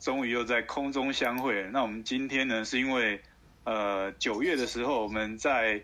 [0.00, 1.70] 终于又在空中相会了。
[1.70, 3.20] 那我们今天呢，是因为
[3.64, 5.80] 呃九月的时候，我们在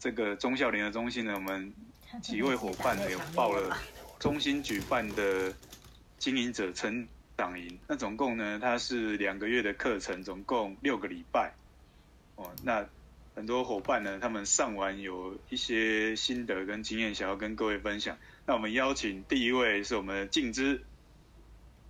[0.00, 1.72] 这个忠孝联合中心呢，我们
[2.20, 3.78] 几位伙伴呢有报了
[4.18, 5.54] 中心举办的
[6.18, 7.06] 经营者成
[7.36, 7.78] 长营。
[7.86, 11.52] 那总共呢，它是两个月的课程，总共六个礼拜。
[12.34, 12.84] 哦，那
[13.36, 18.18] 很多伙伴呢，他们上完有一些心得跟经验，想要跟各位分享。
[18.44, 20.82] 那我们邀请第一位是我们的静之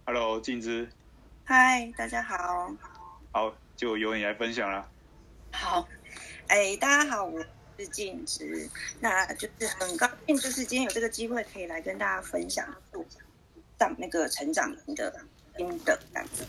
[0.04, 0.88] ，Hello，静之，
[1.44, 2.72] 嗨，大家好，
[3.32, 4.88] 好，就由你来分享了。
[5.52, 5.86] 好，
[6.46, 7.44] 哎，大家好，我
[7.76, 8.68] 是静之，
[9.00, 12.64] 那就是很高兴，就是今天有这个机会可以来跟大家分享
[13.78, 15.12] 上那个成长营的
[15.56, 16.46] 心得这样子。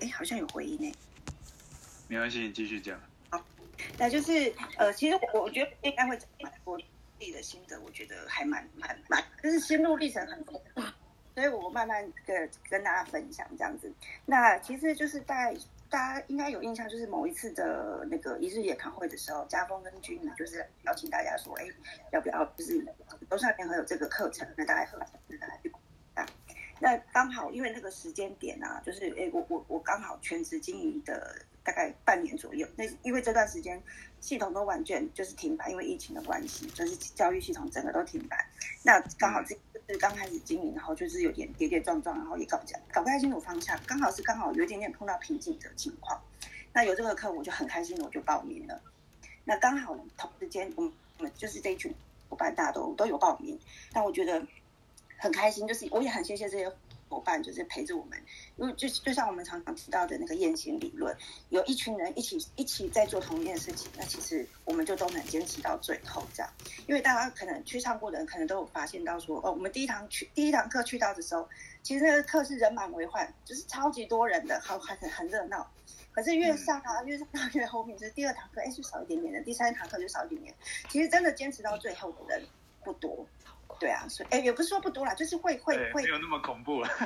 [0.00, 0.92] 哎，好像有回音呢，
[2.08, 2.98] 没关系，你继续讲。
[3.28, 3.44] 好，
[3.98, 6.78] 那就是呃，其实我我觉得应该会蛮多。
[7.18, 10.58] 自己的心得，我觉得还蛮蛮蛮，就是心路历程很多，
[11.40, 13.90] 所以我慢慢的跟大家分享这样子。
[14.26, 15.56] 那其实就是大概
[15.88, 21.66] 大家应该有印象，就是某一次的那个一日研讨会的时候，家峰跟君呢，就是邀请大家说，哎，
[22.12, 22.86] 要不要就是
[23.30, 25.72] 楼上联合有这个课程，那大家喝来跟大家去。
[26.78, 31.36] 那刚好因为那个时间点啊，就是哎，我我我刚好全职经营的。
[31.62, 33.80] 大概半年左右，那因为这段时间
[34.20, 38.46] 系统都完全就是停摆，因为疫情的关系，就是教育系统整个都停摆。
[38.82, 39.54] 那刚好这
[39.88, 46.20] 是刚开始经营，然后就是有点跌跌撞撞，然后也搞不搞不太清楚方向，刚好是刚好有一点点碰到瓶颈的情况。
[46.72, 48.80] 那有这个课，我就很开心，我就报名了。
[49.44, 50.82] 那刚好同时间，我
[51.18, 51.94] 们就是这一群
[52.28, 53.58] 伙伴大家都都有报名，
[53.92, 54.46] 但我觉得
[55.18, 56.72] 很开心，就是我也很谢谢这些。
[57.10, 58.16] 伙伴就是陪着我们，
[58.56, 61.14] 因为就就像我们常常提到的那个雁行理论，
[61.48, 66.50] 有一群人一起一起在做同一件事情，那其实我们就都能坚持到最后这样。
[66.86, 71.48] 因为大家可能去上过的人，可能都有发现到说，哦，我们第一堂去第一堂课去到的时候，
[71.82, 75.68] 其实那个课是人满为患，就是超级多人的，好很很热闹。
[76.12, 80.54] 可是越上啊，越上到越后面，就是第二堂课，哎，就少一点点的；第三堂课就少一点点。
[80.88, 82.44] 其实真的坚持到最后的人
[82.84, 83.26] 不多。
[83.78, 86.88] 对啊，所以哎，也不是说不多啦，就是会会会没有那么恐怖了，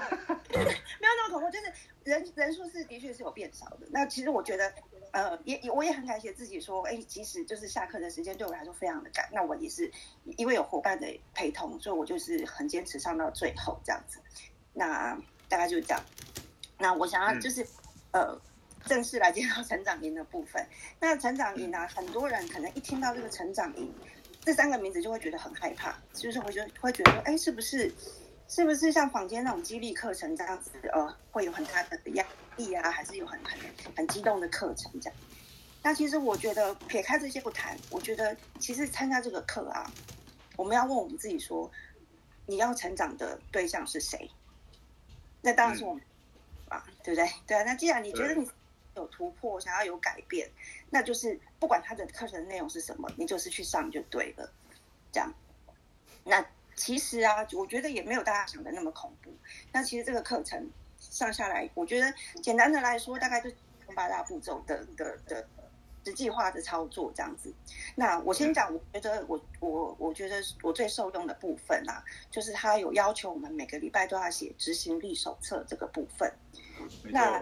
[0.50, 0.68] 没有
[1.00, 1.72] 那么恐怖，就是
[2.04, 3.86] 人人数是的确是有变少的。
[3.90, 4.72] 那其实我觉得，
[5.12, 9.90] 呃，也也我也很感谢自己说，哎，即使就是下课的时间对我来说非常的赶，那我也是
[10.36, 14.18] 因为有伙伴的陪同，所以我就是很坚持上到最后这样子。
[14.72, 15.16] 那
[15.48, 16.02] 大概就是这样。
[16.78, 17.62] 那我想要就是、
[18.10, 18.40] 嗯、呃，
[18.86, 20.66] 正式来介绍成长营的部分。
[20.98, 23.94] 那成长营呢、啊，很多人可能一听到这个成长营。
[24.44, 27.90] 这三个名字就会觉得很害怕，就是我就会觉得说，哎，是不是，
[28.46, 33.58] 是不是像坊间那种激励课程这样子，呃，会有很大的压力啊，还是有很很
[33.96, 35.18] 很激动的课程这样？
[35.82, 39.90] 那其实我觉得撇开这些不谈，我觉得其实参加这个课啊，
[40.56, 41.70] 我们要问我们自己说，
[42.44, 44.30] 你要成长的对象是谁？
[45.40, 46.02] 那当然是我们
[46.68, 47.30] 啊，对不对？
[47.46, 48.46] 对啊，那既然你觉得你。
[48.96, 50.50] 有突破，想要有改变，
[50.90, 54.50] 那就是不管他的课程内容是什么，你就是去上就对了。
[55.12, 55.32] 这样，
[56.24, 56.44] 那
[56.74, 59.30] 其实啊，我觉得也没有大家想的那么恐怖。
[59.72, 60.68] 那其实这个课程
[60.98, 62.12] 上下来，我觉得
[62.42, 63.50] 简单的来说，大概就
[63.94, 65.46] 八大步骤的的的
[66.04, 67.54] 实际化的操作这样子。
[67.94, 76.32] 那我先讲，我觉得我我我觉得我最受用的部分啊，就是他有要求我们每个礼拜都要写执行力手册这个部分。
[77.04, 77.40] 那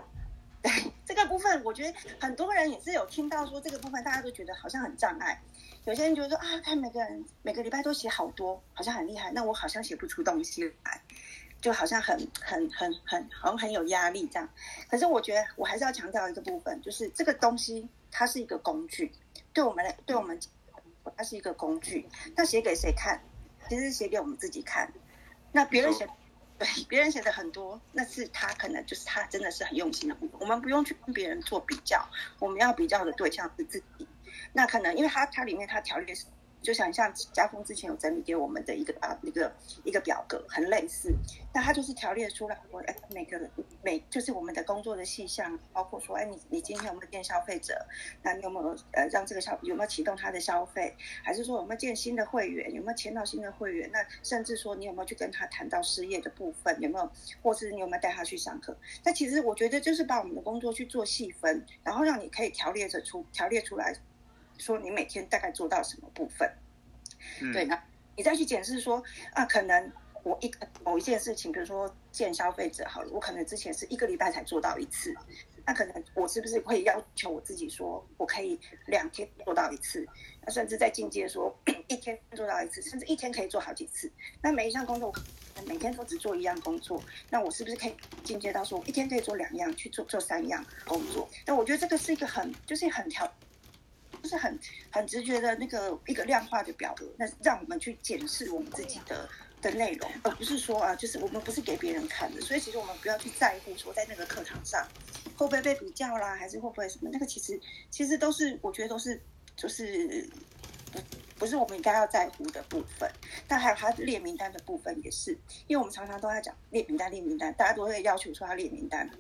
[0.62, 0.70] 对
[1.04, 5.42] 这个部分，我觉得很多人也是有听到说这个部分，大家都觉得好像很障碍。
[5.84, 11.02] 有些人觉得说啊，看每个人每个礼拜都写好多，好像很厉害，那我好像写不出东西来，
[11.60, 14.48] 就好像很很很很好像很有压力这样。
[14.88, 19.10] 可是我觉得我还是要强调一个部分，就是这个东西它是一个工具，
[19.52, 20.38] 对我们来对我们
[21.16, 22.08] 它是一个工具。
[22.36, 23.20] 那写给谁看？
[23.68, 24.92] 其实是写给我们自己看。
[25.50, 26.08] 那别人写。
[26.62, 30.40] 对，别人写的很多，那是他可能就是他真的是很用心的部分。
[30.40, 32.08] 我们不用去跟别人做比较，
[32.38, 34.06] 我们要比较的对象是自己。
[34.52, 36.26] 那可能因为他他里面他条列是。
[36.62, 39.52] 就想像家峰之前有整理给我们的一个啊，一个
[39.84, 41.12] 一个表格，很类似。
[41.52, 43.38] 那它就是条列出来，我哎，每个
[43.82, 47.84] 每就是我们的工作的细项，包括说，哎，你你今天有没有见消费者？
[48.22, 50.94] 那你有没有呃让这个消有没有启动他的消费？
[51.24, 52.72] 还是说有没有建新的会员？
[52.72, 53.90] 有没有签到新的会员？
[53.92, 56.80] 那甚至说你有没有去跟他谈到失业的部分？
[56.80, 57.10] 有没有，
[57.42, 58.76] 或是你有没有带他去上课？
[59.04, 63.94] 那其实我觉得就是把我们的工作去做细分，然后让你可以条列着出条列出来。
[64.58, 66.48] 说你每天大概做到什么部分？
[67.52, 67.82] 对，那
[68.16, 69.02] 你再去检视说
[69.32, 69.90] 啊，可能
[70.22, 70.50] 我一
[70.84, 75.14] 某一件事情，比如说见消费者好了，我可能之前是一个礼拜才做到一次，
[75.64, 80.06] 那可能我是不是会要求我自己说，我可以两天做到一次？
[80.44, 81.56] 那甚至在进阶说
[81.88, 84.10] 一天做到一次，甚至一天可以做好几次。
[84.40, 85.12] 那每一项工作，
[85.66, 91.28] 每天都只做一样工作，那我是不是可以进阶到说，我一天可以做两样，去做做三样工作？
[91.46, 93.32] 那我觉得这个是一个很，就是很调，
[94.22, 94.58] 就是很
[94.90, 99.28] 很直觉的那个一个量化的表格，那让我们去检视我们自己的
[99.60, 102.40] 的内容，而不是说啊，就是我们不是给别人看的。
[102.40, 104.86] 所以其实我们不要去在乎说在那个课堂上
[105.36, 107.10] 会不会被比较啦，还是会不会什么？
[107.12, 107.60] 那个其实
[107.90, 109.20] 其实都是我觉得都是
[109.56, 110.28] 就是。
[110.92, 111.00] 不
[111.42, 113.10] 不是我们应该要在乎的部分，
[113.48, 115.32] 但还有他列名单的部分也是，
[115.66, 119.10] 因为我们常常都在讲列名单，列名单，大家都会要求说他列名单，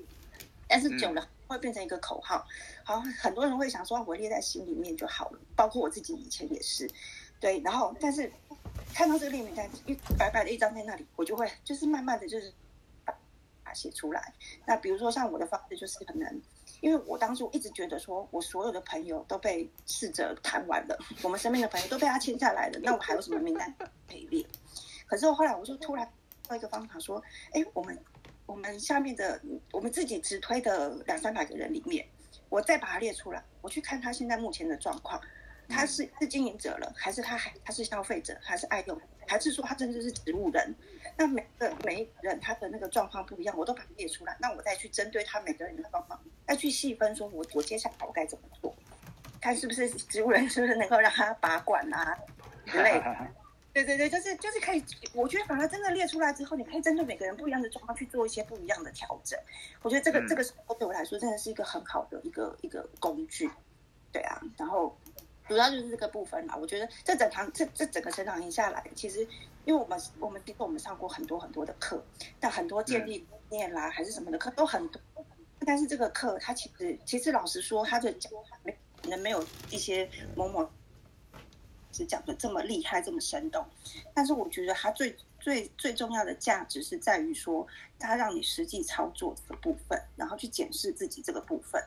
[0.72, 2.42] 但是久了会变成一个口号，
[2.82, 6.90] 好，很多人会想说我列在心里面就好了，包括我自己以前也是，
[7.38, 8.32] 对，然后但是
[8.94, 12.50] 看到这个列名单一白白的一张在那里，我就会就是慢慢的就是
[13.04, 13.14] 把
[13.62, 14.32] 它写出来。
[14.64, 16.40] 那比如说像我的方式就是可能。
[16.80, 24.44] 因为我当初一直觉得说，我所有的朋友都被试着谈完了，我们身边的朋友都被他签下来了，那我还有什么名单可以列？
[25.06, 26.10] 可是我后来我就突然
[26.48, 27.22] 到一个方法说，
[27.52, 27.96] 哎，我们
[28.52, 29.40] 我们下面的
[29.72, 32.06] 我们自己直推的两三百个人里面，
[32.50, 35.18] 我再把它列出来，我去看他现在目前的状况，
[35.70, 40.74] 他是是经营者了，还是他还他是消费者，还是爱用，还是说他真的是植物人？
[41.16, 44.36] 那每个每一个人他的那个状况不一样，我都把它列出来。
[44.38, 48.76] 那我再去针对他每个人的状况，再去细分，说我我接下来我该怎么做？
[49.40, 52.14] 看是不是植物人，是不是能够让他拔管啊
[52.66, 53.16] 之类的？
[53.72, 54.84] 对对对，就是就是可以。
[55.14, 59.38] 我觉得把它真的列出来之后，你可以针对每个人不一样的状况去做一些不一样的调整。
[59.82, 60.44] 我觉得这个、嗯、这个
[60.78, 63.50] 对我来说真的是一个很好的一个一个工具。
[64.12, 64.96] 对啊，然后
[65.48, 66.56] 主要就是这个部分嘛。
[66.56, 69.26] 我觉得这整堂这这整个成长营下来，其实。
[69.64, 72.04] 因为我们我们比如我们上过很多很多的课，
[72.40, 75.00] 但很多建立观念啦还是什么的课都很多，
[75.64, 78.32] 但是这个课它其实其实老实说，它的讲
[78.64, 79.40] 没可能没有
[79.70, 80.68] 一些某某
[81.92, 83.64] 只讲的这么厉害这么生动，
[84.14, 87.66] 但是我觉得它最最最重要的价值是在于说，
[87.98, 91.80] 它让你实际操作这个部分，然后去检视自己这个部分，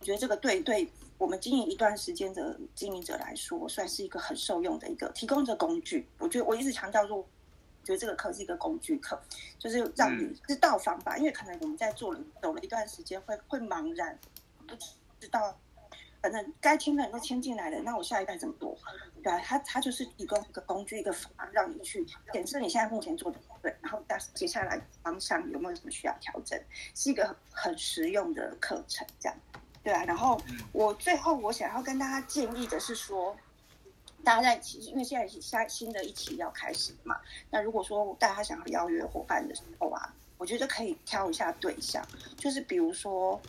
[0.00, 0.90] 我觉得这个对对。
[1.16, 6.04] 我们经营一段时间的经营者来说，算是一个很受用的一个提供的工具。
[6.18, 7.24] 我觉得我一直强调说，
[7.84, 9.18] 觉得这个课是一个工具课，
[9.56, 11.16] 就是让你知道方法。
[11.16, 14.18] 因为可能我们在做了走了一段时间会，会会茫然，
[14.66, 15.56] 不知道，
[16.24, 18.74] 反正该签的人都签进来了，那我下一代怎么做？
[19.22, 26.58] 对啊，他他就是提供一个工具，一个方法，让你去检测你现在目前做的不对，然后接接下来方向有没有什么需要调整，
[26.94, 29.38] 是一个很实用的课程，这样。
[29.82, 30.40] 对啊，然后
[30.72, 33.36] 我最后我想要跟大家建议的是说，
[34.24, 42.06] 大家在其实因为现在是下新的一期要开始嘛，那如果说大家想要邀约伙伴的时候啊，我觉得可以挑一下对象，
[42.36, 43.40] 就是比如说，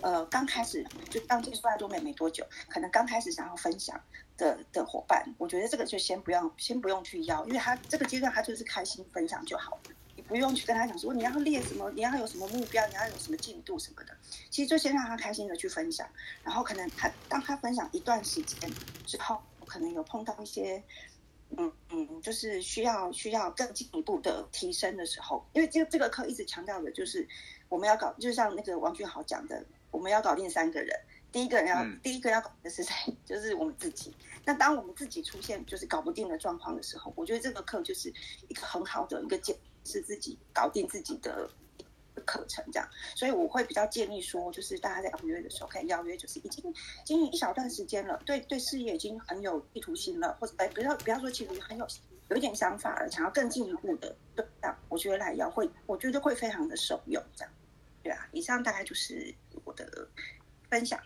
[0.00, 4.00] 呃，刚开始就刚接触爱多美没多久，可能刚开始想要分享
[4.38, 9.90] 的的伙伴，我觉得这个就先不要先不用去邀，因为他这个阶段他就是开心分享就好了。
[10.16, 14.16] 你不用去跟他讲说你要列什么，你要有什么目标，你要有什么进度什么的。
[14.48, 16.08] 其实就先让他开心的去分享，
[16.42, 18.72] 然后可能他当他分享一段时间
[19.04, 20.82] 之后，可能有碰到一些，
[21.56, 27.26] 嗯嗯，就是需要需要更进一步的提升的时候，因为这这个课一直强调的就是
[27.68, 30.90] 我们要搞，就像那个王俊豪讲的，我们要搞定三个人，
[31.32, 32.94] 第一个人要、嗯、第一个要搞的是谁？
[33.24, 34.14] 就是我们自己。
[34.44, 38.12] 那当我们自己出现就是搞不定的状况的时候，我觉得这个课就是
[38.48, 39.56] 一个很好的一个简。
[39.84, 41.48] 是自己搞定自己的
[42.20, 51.86] 课程，这样，所以我会比较建议说，就是大家在邀约的时候可以邀约，就是已经经营一小段时间了，对对事业已经很有意图心了，或者哎，不要不要说其实很有
[52.30, 57.54] 有一点想法了，想要更进一步的，对，这样我觉得来邀会，我觉得会非常的受用，这样，
[58.02, 59.34] 对啊，以上大概就是
[59.64, 60.08] 我的
[60.68, 61.00] 分享，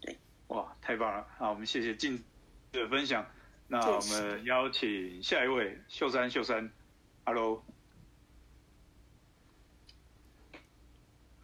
[0.00, 0.16] 对，
[0.48, 2.22] 哇，太棒了，好，我们谢谢静
[2.72, 3.24] 的分享，
[3.68, 6.70] 那我们邀请下一位秀山，秀山
[7.24, 7.62] ，Hello。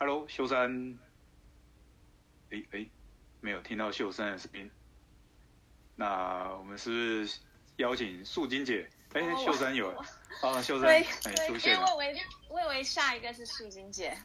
[0.00, 0.98] Hello，秀山。
[2.50, 2.86] 哎哎，
[3.42, 4.70] 没有听到秀山的声音。
[5.94, 7.38] 那我们是不是
[7.76, 8.88] 邀请素金姐？
[9.12, 9.90] 哎，秀山有。
[10.40, 11.02] 啊，秀山哎
[11.46, 11.94] 出现了。
[11.94, 14.16] 我以为我以为下一个是素金姐。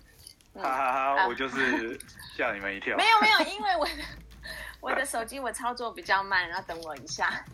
[0.54, 2.00] 哈哈哈，我就是
[2.38, 2.96] 吓你们一跳。
[2.96, 3.92] 没有没有， 因为我的
[4.80, 7.46] 我的手机我操作比较慢，然后等我一下。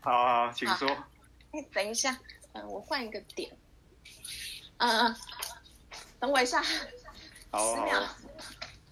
[0.00, 0.86] 好好，请说。
[1.52, 2.14] 哎，等一下，
[2.52, 3.50] 嗯，我换一个点。
[4.76, 5.16] 嗯嗯，
[6.20, 6.62] 等我一下。
[7.50, 8.02] 好，十秒。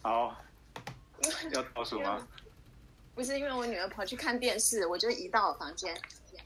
[0.03, 0.37] 好，
[1.53, 2.27] 要倒数吗？
[3.15, 5.97] 不是，因为我女儿跑去看电视，我就移到我房间。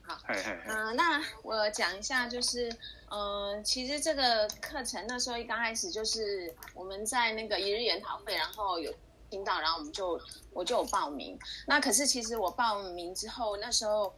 [0.03, 0.19] 好，
[0.67, 2.75] 嗯、那我讲一下，就是，
[3.11, 8.93] 嗯、其实这个课程那时候一刚开始就是我们在那个一日研讨会，然后有
[9.31, 10.21] 听到，然后我们就
[10.53, 11.39] 我就有报名。
[11.67, 14.13] 那可是其实我报名之后，那时候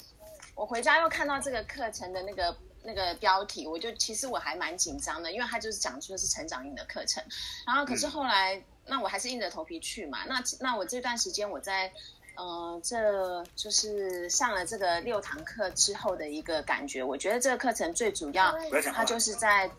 [0.54, 7.24] 我回家又看到这个课程的那个那个标题，我就其实我还蛮紧张的，因为他就是讲出的是成长营的课程，
[7.66, 10.24] 然后可是后来，嗯、那我还是硬着头皮去嘛。
[10.26, 11.92] 那那我这段时间我在，
[12.36, 18.54] 呃，这就是上了这个六堂课之后的一个感觉，我觉得这个课程最主要，
[18.92, 19.70] 它就是在。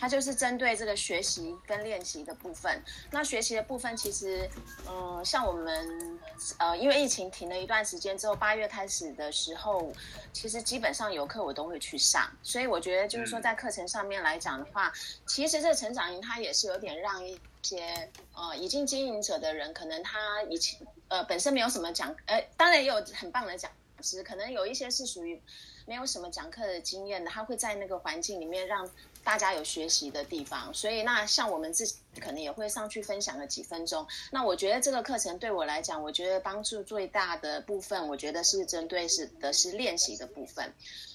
[0.00, 2.82] 它就是针对这个学习跟练习的部分。
[3.10, 4.48] 那学习的部分，其实，
[4.88, 6.18] 嗯，像我们，
[6.56, 9.92] 呃，因为疫情停了一段时间之后，八月开始的时候，
[10.32, 12.30] 其实基本上有课我都会去上。
[12.42, 14.90] 所以我觉得，就是说在课程上面来讲的话，
[15.26, 25.38] 其实这成长营它也是有点让一些呃已经经营者的人，可能他以前呃本身没有什么讲，呃，当然也有很棒的讲师，可能有一些是属于
[25.84, 28.88] 没有什么讲课的经验的，他会在那个环境里面让。
[29.22, 34.06] 大家有学习的地方，所以那像我们自己可能也会上去分享个几分钟。
[34.32, 40.72] 那我觉得这个课程对我来讲，我觉得帮助最大的部分，我觉得是针对是的是练习的部分。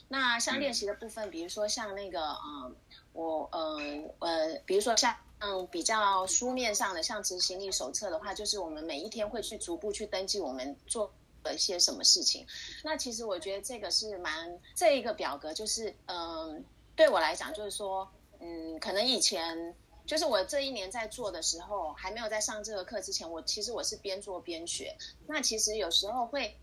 [0.08, 2.76] 那像练习的部分，比如说像那个嗯，
[3.14, 11.12] 我嗯呃，比如说像嗯比较书面上的，像执行力手册的话，就是我们每一天会去逐步去登记我们做
[11.44, 12.46] 了一些什么事情。
[12.84, 16.64] 那其实我觉得这个是蛮这一个表格，就是嗯。
[16.96, 18.10] 对我来讲，就是说，
[18.40, 19.76] 嗯，可能以前
[20.06, 24.96] 就是我这一年在做的时候，还没有在上这个课之前，我其实我是边做边学。
[25.28, 26.58] 那其实有时候会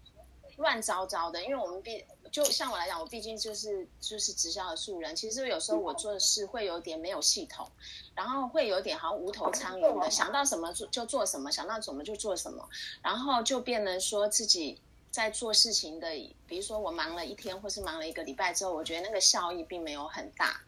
[0.57, 5.15] 乱糟糟的，因为我们毕就像我来讲，我毕竟就是就是直销的素人。
[5.15, 7.71] 其实有时候我做的事会有点没有系统，
[8.15, 12.67] 然后会有点好像无头苍蝇的，想到什么做就做什么，想到什么就做什么，
[13.03, 14.81] 然后就变得说自己。
[15.13, 16.09] 在做事情的，
[16.49, 20.59] 比如说我忙了一天，或是忙了一个礼拜之后，我觉得那个效益并没有很大。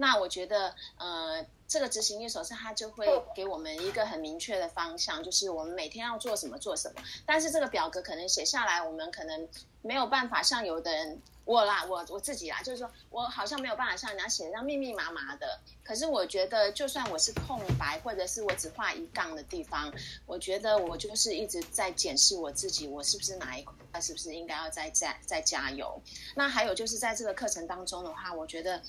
[0.00, 7.02] 那我觉得，呃，这个执行力手册它就会给我们一个很明确的方向，就是我们每天要做什么做什么。
[7.26, 9.46] 但是这个表格可能写下来，我们可能
[9.82, 11.20] 没有办法像有的人。
[11.46, 15.58] 我啦，我我自己啦，就是说我好像没有办法像人家写的这样密密麻麻的。
[15.82, 19.92] 可是我觉得，就算我是空白，或者是我只画一杠的地方，
[20.26, 26.00] 我觉得我就是一直在检视我自己，我是不是哪一块，是不是应该要再再再加油。
[26.36, 28.80] 那还有就是在这个课程当中的话，我觉得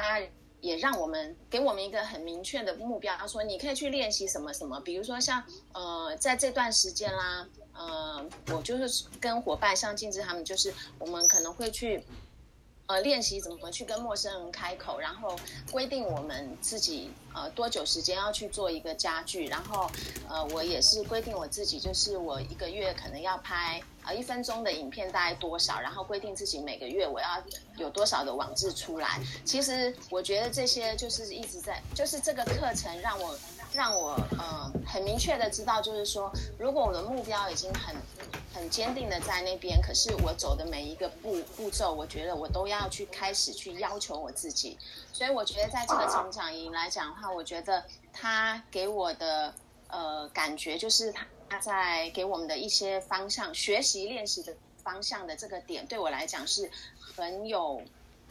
[0.00, 0.20] 他
[0.60, 7.48] 也让我们给我们一个很明确的目标，他说你可以去练习什么什么，比如说像呃在这段时间啦。
[7.76, 12.00] 呃，我就是跟伙伴像静芝他们，就是我们可能会去，
[12.94, 15.36] 呃，练习怎么去跟陌生人开口，然后
[15.72, 19.90] 规定我们自己呃多久时间要去做一个家具，然后
[20.28, 27.42] 呃，我也是规定我自己，就是我一个月可能要拍呃一分钟的影片大概多少，然后规定自己每个月我要
[27.78, 29.20] 有多少的网志出来。
[29.44, 33.36] 其实我觉得这些就是一直在，就是这个课程让我。
[33.74, 37.96] 让我呃很明确的知道，就是说，如果我的目标已经很
[38.54, 44.78] 很坚定的在那边，可是我走的每一个步步骤，我觉得我都要去开始去要求我自己。
[45.12, 49.52] 所以我觉得在这个成长营来讲的话，我觉得他给我的
[49.88, 51.12] 呃感觉就是
[51.48, 57.82] 他在给我们的一些方向，学习练习的方向的这个点，对我来讲是很有。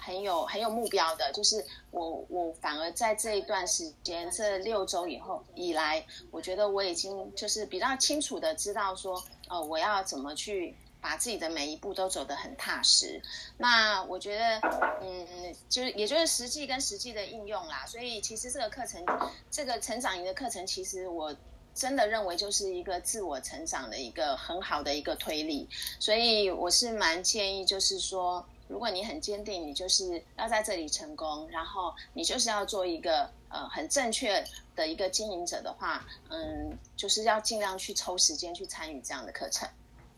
[0.06, 13.22] 很有很有目标的，就是我我反而在这一段时间这六周以后以来，我觉得我已经就是比较清楚的知道说，呃，我要怎么去把自己的每一步都走得很踏实。
[13.58, 14.60] 那我觉得，
[15.02, 17.86] 嗯，就是也就是实际跟实际的应用啦。
[17.86, 19.06] 所以其实这个课程，
[19.50, 21.34] 这个成长营的课程，其实我
[21.74, 25.70] 真的认为就是一个自我成长的一个很好的一个推力。
[26.00, 28.46] 所以我是蛮建议，就是说。
[28.74, 34.44] 如果你很坚定，你就是要在这里成功，然后你就是要做一个呃很正确
[34.76, 39.70] 的一个经营者的话，嗯，就是要尽量去抽时间去参与这样的课程。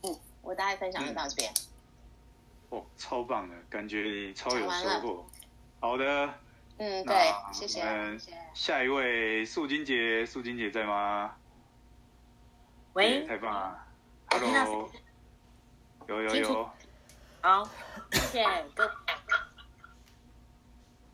[0.04, 1.52] 嗯，我大概分享就到这边。
[2.70, 5.26] 哦，超棒的，感觉你超有收获。
[5.78, 6.32] 好的。
[6.78, 7.82] 嗯，对，谢谢。
[7.82, 8.18] 嗯，
[8.54, 11.36] 下一位素金姐，素金姐在吗？
[12.94, 13.26] 喂。
[13.26, 13.86] 太棒了。
[14.30, 14.90] Hello。
[16.08, 16.70] 有有有。
[17.46, 17.68] 好。
[18.10, 18.90] 谢谢哥。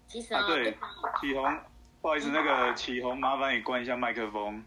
[0.09, 0.75] 其实啊，对，
[1.21, 1.61] 启宏，
[2.01, 4.65] 不好意思，那个启宏，麻烦你关一下麦克风。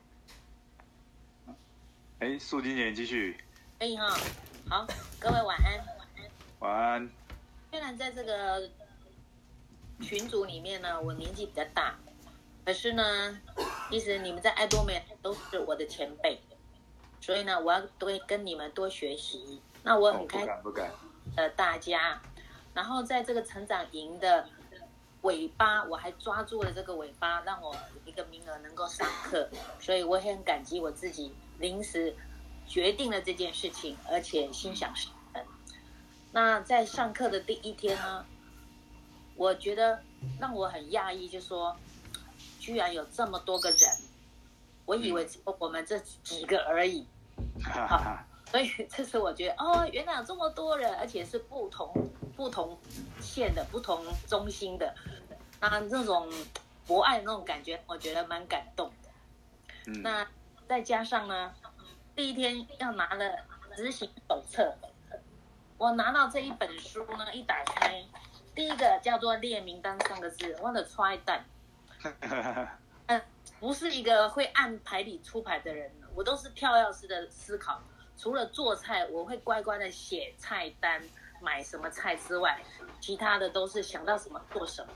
[2.19, 3.43] 哎，素金姐继续。
[3.79, 4.15] 可以哈，
[4.69, 4.85] 好，
[5.19, 5.83] 各位晚安。
[6.59, 7.09] 晚安。
[7.71, 8.69] 虽然在这个
[10.01, 11.95] 群组里面呢，我年纪比较大，
[12.63, 13.39] 可是呢，
[13.89, 16.39] 其实你们在爱多美都是我的前辈，
[17.19, 19.59] 所以呢，我要多跟你们多学习。
[19.81, 20.47] 那我很开心。
[20.47, 20.91] 不敢不敢。
[21.35, 22.21] 呃，大家。
[22.73, 24.47] 然后在这个成长营的
[25.21, 27.75] 尾巴，我还抓住了这个尾巴，让我
[28.05, 29.49] 一个名额能够上课，
[29.79, 32.13] 所以我也很感激我自己临时
[32.67, 35.43] 决定了这件事情，而且心想事成。
[36.31, 38.25] 那在上课的第一天呢，
[39.35, 40.01] 我觉得
[40.37, 41.73] 让我很讶异，就说，
[42.59, 43.79] 居然有这么多个人，
[44.85, 47.07] 我以为只有我们这几个而已。
[47.63, 48.19] 好，
[48.55, 51.93] 所以这是我觉得哦，原来有这么多人，而且是不同
[52.37, 52.79] 不同
[53.19, 54.95] 县的、不同中心的，
[55.59, 56.31] 那，那种
[56.87, 59.09] 博爱的那种感觉，我觉得蛮感动的。
[59.87, 60.25] 嗯、那
[60.69, 61.53] 再加上呢，
[62.15, 63.29] 第一天要拿了
[63.75, 64.73] 执行手册，
[65.77, 68.01] 我拿到这一本书呢，一打开，
[68.55, 71.43] 第一个叫做列名单三个字，忘了揣蛋。
[73.07, 73.21] 嗯，
[73.59, 75.91] 不是一个会按牌理出牌的人。
[76.15, 77.81] 我都是跳跃式的思考，
[78.17, 81.01] 除了做菜，我会乖乖的写菜单，
[81.41, 82.63] 买什么菜之外，
[82.99, 84.91] 其他的都是想到什么做什么。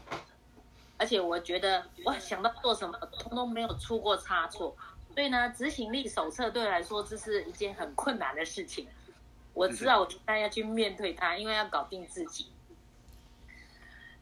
[0.98, 4.76] 而且我觉得，哇，想到做什么，通通没有出过差错。
[5.14, 8.88] 所以呢，执行力手册对我来说，这是一件很困难的事情。
[9.54, 12.48] 我知道我应该要去面对它，因为要搞定自己。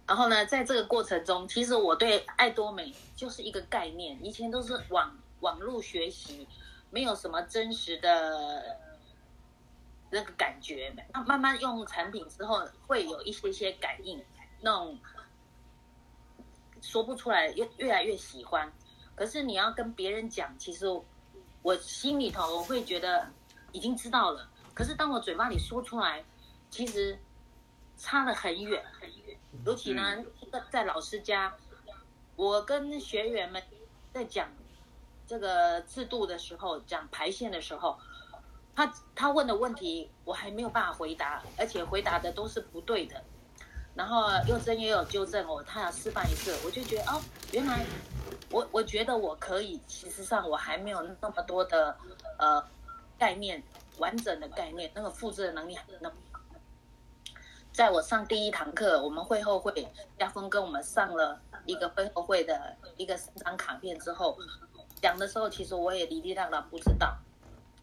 [0.08, 6.48] 然后呢，在这个过程中，其实我对爱多美就是一个概念，以前都是网网络学习。
[6.89, 8.77] 没有什么真实的
[10.10, 14.24] 那个感觉，那慢慢用产品之后，会有一些些感应，
[14.62, 14.98] 那种
[16.82, 18.72] 说不出来，越越来越喜欢。
[19.16, 20.86] 可是你要跟别人讲，其实
[21.62, 23.30] 我心里头我会觉得
[23.72, 24.50] 已经知道了。
[24.74, 26.24] 可是当我嘴巴里说出来，
[26.70, 27.18] 其实
[27.98, 29.38] 差得很远很远。
[29.66, 30.24] 尤其呢，
[30.70, 31.56] 在老师家，
[32.36, 33.62] 我跟学员们
[34.14, 34.50] 在讲。
[35.30, 38.00] 这个制度的时候，讲排线的时候，
[38.78, 43.20] 他他问的问题我还没有办法回答，而且回答的都是不对的。
[43.96, 47.20] 然后幼珍也有纠正我，他要示范一次，我就觉得哦，
[47.52, 47.84] 原来
[48.52, 51.98] 我我觉得我可以，其实上我还没有那么多的
[52.38, 52.64] 呃
[53.18, 53.64] 概念，
[53.98, 56.40] 完整的概念，那个复制的能力还没那么好。
[57.74, 59.88] 在我上第一堂课，我们会后会，
[60.20, 64.38] 家峰跟我们上了一个会后会的一个三张卡片之后。
[65.02, 67.18] 讲的时候，其实我也哩哩啦啦不知道，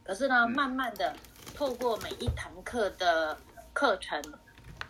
[0.04, 1.16] 可是呢，慢慢的
[1.56, 3.38] 透过每一堂课的
[3.72, 4.22] 课程，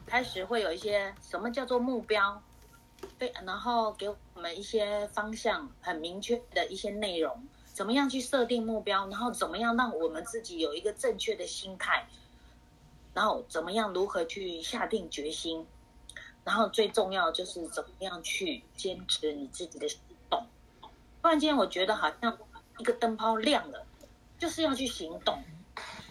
[0.05, 2.43] 开始会有一些什么叫做目标，
[3.17, 12.09] 对，然后给我们一些方向，很明确的一些内容，怎么样去设定目标，然后怎么样让我们自己有一个正确的心态，
[13.15, 15.65] 然后怎么样如何去下定决心，
[16.43, 20.45] 然后最重要就是怎么样去坚持你自己的行动。
[21.23, 22.37] 突然间，我觉得好像
[22.79, 23.87] 一个灯泡亮了，
[24.45, 25.43] 就是要去行动，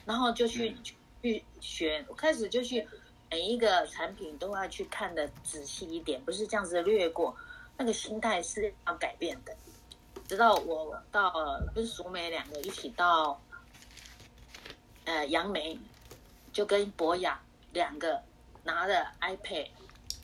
[0.06, 0.76] 然后就去
[1.22, 2.04] 去学。
[2.08, 2.84] 我开始就去
[3.30, 7.38] 每一个产品都要去看的仔细一点，不是这样子略过。
[7.78, 9.56] 那个心态是要改变的。
[10.28, 11.32] 直到我到
[11.76, 13.40] 跟淑美两个一起到
[15.06, 15.78] 呃杨梅，
[16.52, 17.40] 就跟博雅
[17.72, 18.20] 两个
[18.64, 19.68] 拿着 iPad，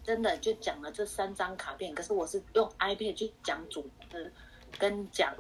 [0.03, 1.93] 真的就讲了这三张卡片。
[1.93, 4.31] 可是我是用 iPad 去讲主的。
[4.79, 5.35] 跟讲，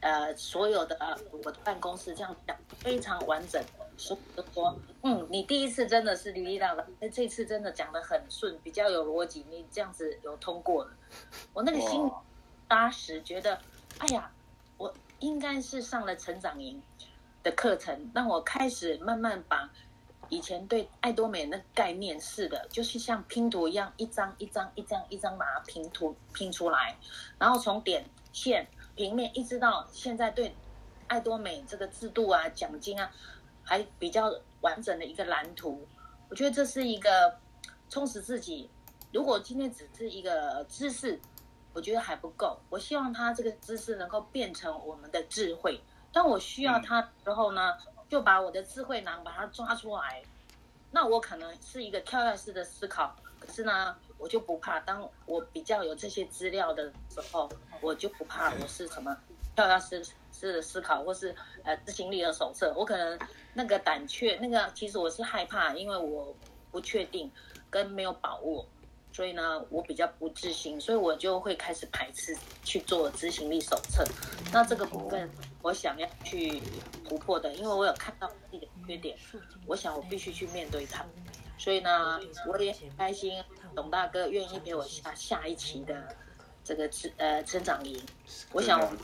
[0.00, 3.62] 呃，所有的呃，我的办公室这样讲非常完整，
[3.96, 4.16] 说
[4.54, 10.92] 说，嗯，你第一次真的是哩哩啦啦，那这次真的讲得很顺，比较有逻辑，你这样子有通过了，
[11.52, 12.08] 我那个心
[12.68, 13.60] 踏实，觉得，
[13.98, 14.30] 哎呀，
[14.76, 16.80] 我应该是上了成长营
[17.42, 19.68] 的课程，让我开始慢慢把
[20.28, 26.96] 以前对爱多美那概念似的，就是像拼图一样，一张一张一张一张把它拼图拼出来，
[27.38, 28.04] 然后从点。
[28.30, 30.52] 线平面一直到现在，对
[31.06, 33.08] 爱多美这个制度啊、奖金啊，
[33.62, 34.28] 还比较
[34.60, 35.86] 完整的一个蓝图。
[36.28, 37.38] 我觉得这是一个
[37.88, 38.68] 充实自己。
[39.12, 41.18] 如果今天只是一个知识，
[41.72, 42.58] 我觉得还不够。
[42.68, 45.80] 我希望他这个知识能够变成我们的智慧。
[46.12, 47.76] 当我需要它的时候呢，
[48.08, 50.20] 就把我的智慧囊把它抓出来。
[50.90, 54.80] 那我可能是一个跳跃式的思考，可是呢，我就不怕。
[54.80, 57.48] 当我比较有这些资料的时候。
[57.80, 59.16] 我就不怕，我是什么
[59.54, 62.74] 跳跃式式思考，或是呃执行力的手册。
[62.76, 63.16] 我可能
[63.54, 66.34] 那个胆怯，那个其实我是害怕，因为我
[66.72, 67.30] 不确定
[67.70, 68.66] 跟没有把握，
[69.12, 74.04] 所以呢，我比较不自信，所以我就会开始排斥去做执行力手册。
[74.52, 75.30] 那这个部分
[75.62, 76.60] 我想要去
[77.08, 79.16] 突破的，因为我有看到自己的缺点，
[79.68, 81.06] 我想我必须去面对它。
[81.58, 83.42] 所以呢，我也很开心，
[83.74, 86.16] 董大哥愿意陪我下下一期的。
[86.64, 87.98] 这个成呃成长营，
[88.52, 88.98] 我想我们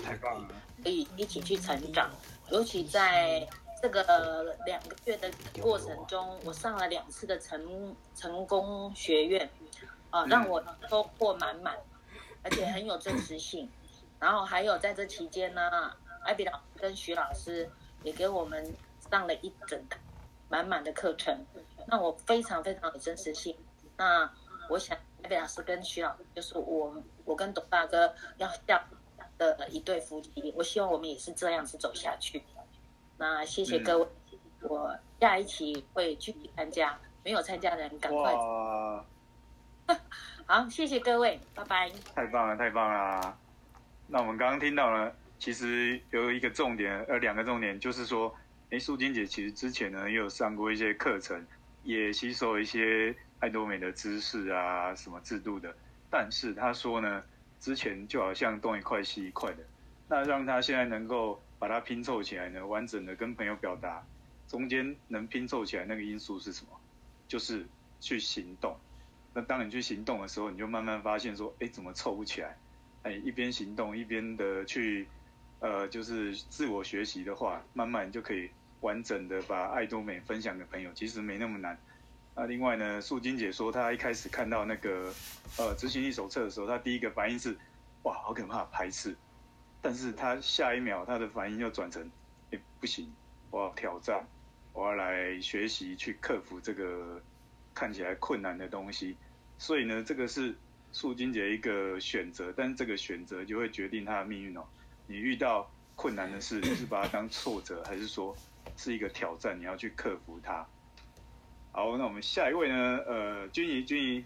[0.82, 2.10] 可以一起去成长。
[2.50, 3.48] 尤其在
[3.80, 5.30] 这个两个月的
[5.62, 9.48] 过程中，我上了两次的成成功学院，
[10.10, 11.74] 啊，让我收获满满，
[12.42, 13.66] 而且很有真实性。
[14.20, 17.70] 然后还有在这期间呢，艾比老师跟徐老师
[18.02, 18.74] 也给我们
[19.10, 19.82] 上了一整
[20.50, 21.34] 满满的课程，
[21.88, 23.56] 让我非常非常有真实性。
[23.96, 24.30] 那
[24.68, 24.96] 我想。
[25.26, 28.78] 菲老师跟徐老师，就是我我跟董大哥要像
[29.38, 32.42] 的一对夫妻，我希望我们也是这样子走下去。
[33.16, 38.34] 那谢谢各位，嗯、我下一期会继续参加，没有参加的人赶快。
[38.34, 39.02] 哇
[40.44, 41.90] 好，谢谢各位，拜拜。
[42.14, 43.38] 太棒了，太棒了。
[44.06, 48.34] 那我们刚刚听到了，其实有一个重点，呃，两个重点，就是说，
[48.70, 51.46] 哎，素金姐其实之前呢也有上过一些课程，
[51.84, 55.74] 也吸收一些爱多美的知识啊，什么制度的。
[56.10, 57.22] 但是他说呢，
[57.60, 59.62] 之前就好像东一块西一块的，
[60.08, 64.02] 那让她现在能够把它拼凑起来呢，完整的跟朋友表达，
[64.48, 66.70] 中间能拼凑起来那个因素是什么？
[67.26, 67.66] 就是
[68.00, 68.76] 去行动。
[69.32, 72.56] 那当你去行动的时候，你就慢慢发现说，哎，怎么凑不起来？
[73.02, 75.08] 哎，一边行动一边的去，
[75.58, 78.48] 呃，就是自我学习的话，慢慢就可以
[78.84, 81.78] 完整的把爱多美分享给朋友，其实没那么难。
[82.36, 85.10] 那另外呢，素金姐说，她一开始看到那个
[85.56, 87.56] 呃执行力手册的时候，她第一个反应是，
[88.02, 89.16] 哇，好可怕，排斥。
[89.80, 92.10] 但是她下一秒，她的反应又转成，
[92.50, 93.10] 哎，不行，
[93.50, 94.22] 我要挑战，
[94.74, 97.22] 我要来学习去克服这个
[97.72, 99.16] 看起来困难的东西。
[99.56, 100.54] 所以呢，这个是
[100.92, 104.66] 素金姐一个选择，但这个选择就会决定她的命运哦。
[105.06, 108.36] 你遇到困难的事，你是把它当挫折，还是说
[108.76, 110.66] 是一个挑战，你要去克服它？
[111.72, 113.00] 好，那我们下一位呢？
[113.06, 114.24] 呃，君怡，君怡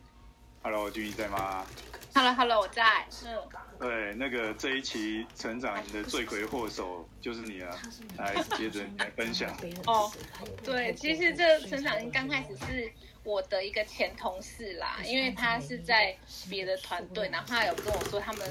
[0.63, 1.67] ，Hello，君怡在吗
[2.15, 3.07] ？Hello，Hello，我在。
[3.11, 3.27] 是。
[3.79, 7.79] 对，那个这一期成长营的罪魁祸首就是你了，
[8.17, 9.51] 来接着你来分享。
[9.87, 10.11] 哦，
[10.65, 12.93] 对，其实这成长营刚开始是。
[13.25, 16.17] 我的一个前同事啦，因为他是在
[16.49, 18.51] 别的团队，然后他有跟我说他们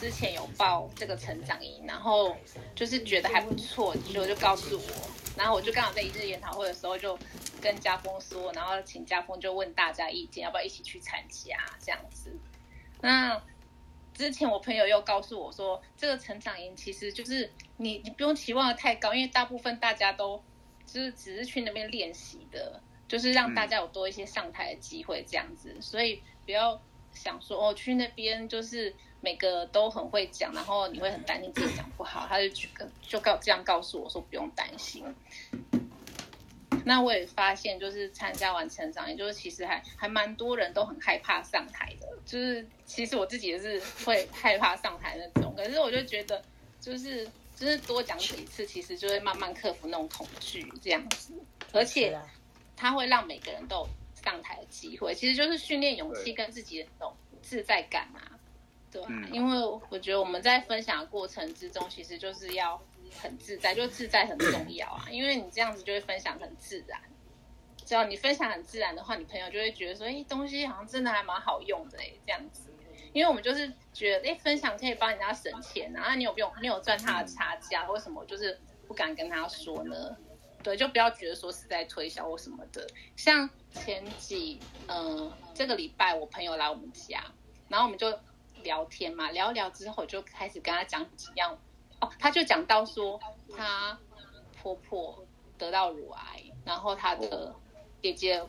[0.00, 2.34] 之前有报这个成长营，然后
[2.74, 7.18] 就是觉得还不错，就就告诉我，然后我就刚好在一日研讨会的时候就
[7.60, 12.30] 跟家峰说，然后请家峰就问大家意见，要不要一起去参加这样子。
[13.00, 13.42] 那
[14.14, 20.42] 之前我朋友又告诉我说，这个成长营其实就是你你不用期望的太高，因为大部分大家都
[20.86, 22.80] 就是只是去那边练习的。
[23.06, 26.80] 就是让大家有多一些上台的机会，这样子，嗯、所以不要
[27.12, 28.92] 想说哦，去那边就是
[29.24, 32.26] 每个都很会讲，然后你会很担心自己讲不好。
[32.28, 32.68] 他就去
[33.00, 35.02] 就告这样告诉我说不用担心。
[36.84, 42.06] 那我也发现，就是参加完成长，也就是其实还还蛮多人都很害怕上台的。
[42.26, 46.44] 就是其实我自己也是会害怕上台那种，可是我就觉得，
[46.80, 51.32] 就是就是多讲几次，其实就会慢慢克服那种恐惧这样子，
[51.72, 52.14] 而且。
[52.76, 53.88] 他会让每个人都有
[54.20, 58.20] 上台的机会，其实就是训练勇气跟自己的那种自在感嘛，
[58.94, 59.06] 对啊？
[59.10, 59.58] 嗯、因为
[59.90, 62.80] 我觉得我们在分享的过程之中，其实就是要
[63.20, 65.06] 很自在，就自在很重要啊。
[65.10, 67.00] 因为你这样子就会分享很自然，
[67.84, 72.70] 只要你分享很自然的话，你朋友就会觉得说，哎，东西好像真的还蛮好用的哎，这样子。
[73.12, 80.16] 因为我们就是觉得，哎，分享可以帮人家省钱啊，你有不用，你有赚他的差价，为什么就是不敢跟他说呢？
[80.64, 82.84] 对，就不要觉得说是在推销或什么的。
[83.16, 87.22] 像前几，嗯、呃，这个礼拜我朋友来我们家，
[87.68, 88.18] 然后我们就
[88.64, 91.56] 聊天嘛，聊一聊之后就开始跟他讲几样。
[92.00, 93.20] 哦，他就讲到说，
[93.56, 93.96] 他
[94.60, 95.24] 婆婆
[95.56, 97.54] 得到乳癌，然后他的
[98.02, 98.44] 姐姐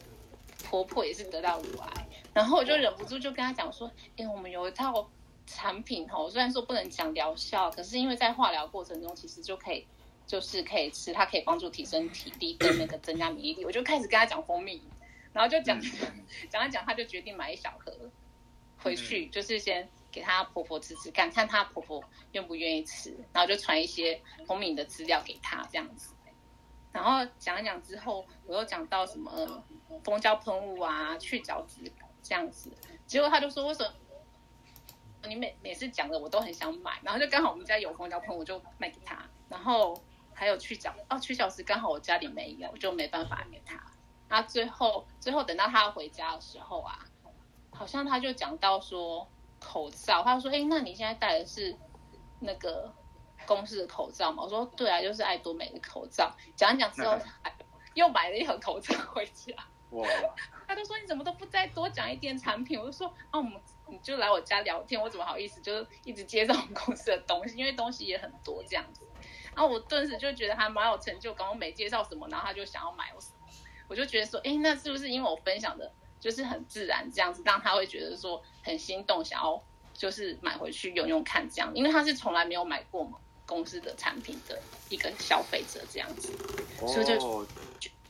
[0.68, 5.08] 婆婆也是得到乳癌，然后我就忍不住就跟他讲说，哎，我们有一套
[5.46, 9.86] 产品哦，虽然说不能讲疗效，可是因为在化疗过程中，其实就可以。
[10.28, 13.64] 就是可以吃，它可以帮助提升体力跟那个增加免疫力。
[13.64, 14.82] 我就开始跟他讲蜂蜜，
[15.32, 15.80] 然后就讲
[16.50, 17.94] 讲讲讲，他就决定买一小盒
[18.80, 22.02] 回去，就是先给他婆婆吃吃看，看他婆婆
[22.32, 26.16] 愿不愿意吃，然后就传一些蜂蜜的资料给他这样子。
[26.94, 29.62] 然后讲一讲之后，我又讲到什么
[30.06, 31.92] 蜂胶喷雾啊、去角质
[32.24, 32.72] 这样子，
[33.06, 33.94] 结果他就说：“为什么
[35.28, 40.02] 你每每次讲的我都很想买？”然后就刚好我们家有蜂胶喷雾，就卖给他，然后。
[40.38, 43.82] 还有去角哦，去角质刚好我家里没有，就没办法给他。
[44.28, 47.06] 那最后最后等到他回家的时候啊，
[47.72, 49.26] 好像他就讲到说
[49.60, 51.76] 口罩，他说：“哎，那你现在戴的是
[52.40, 52.94] 那个
[53.46, 57.18] 公司的口罩吗？”我说：“对啊，就是爱多美的口罩。”讲一讲之后，
[57.96, 59.54] 又买了一盒口罩回家。
[59.92, 60.08] 哇！
[60.68, 63.54] 他就说：“你怎么都不再多讲一点产品？”我就说：“哦，我们
[63.88, 67.56] 你就来我家聊天，我怎么好意思就是一直介绍我们公司的东西？
[67.58, 69.08] 因为东西也很多这样子。”
[69.56, 73.48] 然后我顿时就觉得还蛮有成就感，我没介绍什么，然后他就想要买我什么，
[73.88, 75.90] 我就觉得说，哎，那是不是因为我分享的
[76.26, 79.62] 就是很自然这样子，让他会觉得说很心动，想要
[79.94, 83.08] 就是买回去用用看这样，因为他是从来没有买过
[83.46, 84.60] 公司的产品的
[84.90, 86.34] 一个消费者这样子，
[86.80, 87.48] 所以就，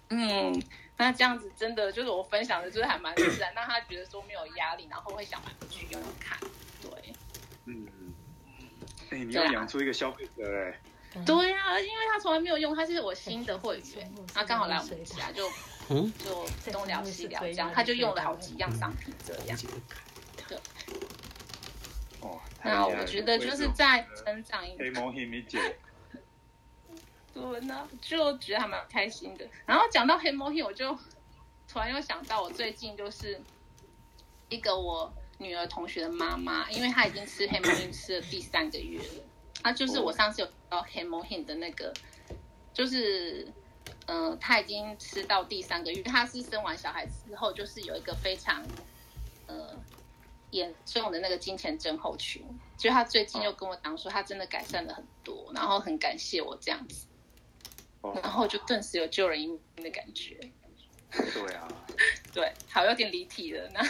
[0.07, 0.63] 嗯，
[0.95, 6.39] 那这样子真的就是我分享的，就是还蛮自然，让他觉得说没有压力，然后会想买回去用用看。
[6.81, 7.13] 对，
[7.65, 7.85] 嗯，
[9.09, 10.79] 哎、欸，你要养出一个消费者哎。
[11.25, 15.49] 对呀、啊，因为他从来没有用，他是我新的会员，他刚好来我们家就
[15.87, 19.57] 就东聊西聊这样，他就用了好几样商品这样。
[20.47, 20.57] 对。
[22.21, 22.39] 哦。
[22.63, 24.83] 那我觉得就是在成长一个。
[27.33, 29.45] 对，那就觉得还蛮开心的。
[29.65, 30.97] 然后讲到黑魔 n 我就
[31.67, 33.41] 突然又想到，我最近就是
[34.47, 39.23] 一个我女儿同学的妈妈，因为她已经吃黑魔 n 吃了第三个月了。
[39.61, 41.93] 她就是我上次有提到黑魔 n 的那个，
[42.73, 43.45] 就是
[44.07, 46.01] 嗯、呃，她已经吃到第三个月。
[46.03, 48.63] 他是生完小孩之后，就是有一个非常
[49.47, 49.75] 呃
[50.51, 52.43] 严重的那个金钱症候群。
[52.77, 57.07] 就他最近又跟我讲说，他真的改善了很多，然后很感谢我这样子。
[58.21, 60.37] 然后就顿时有救人一命的感觉。
[61.09, 61.67] 对啊。
[62.33, 63.69] 对，好有点离题了。
[63.73, 63.83] 然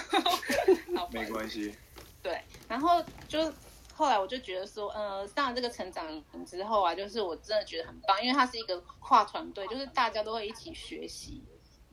[0.96, 1.76] 后， 没关系。
[2.22, 3.52] 对，然后就
[3.96, 11.42] 后来我就觉得说，呃，上了这个成长之后啊，就是我真的觉得很棒，因为它是一个跨团队，就是大家都会一起学习，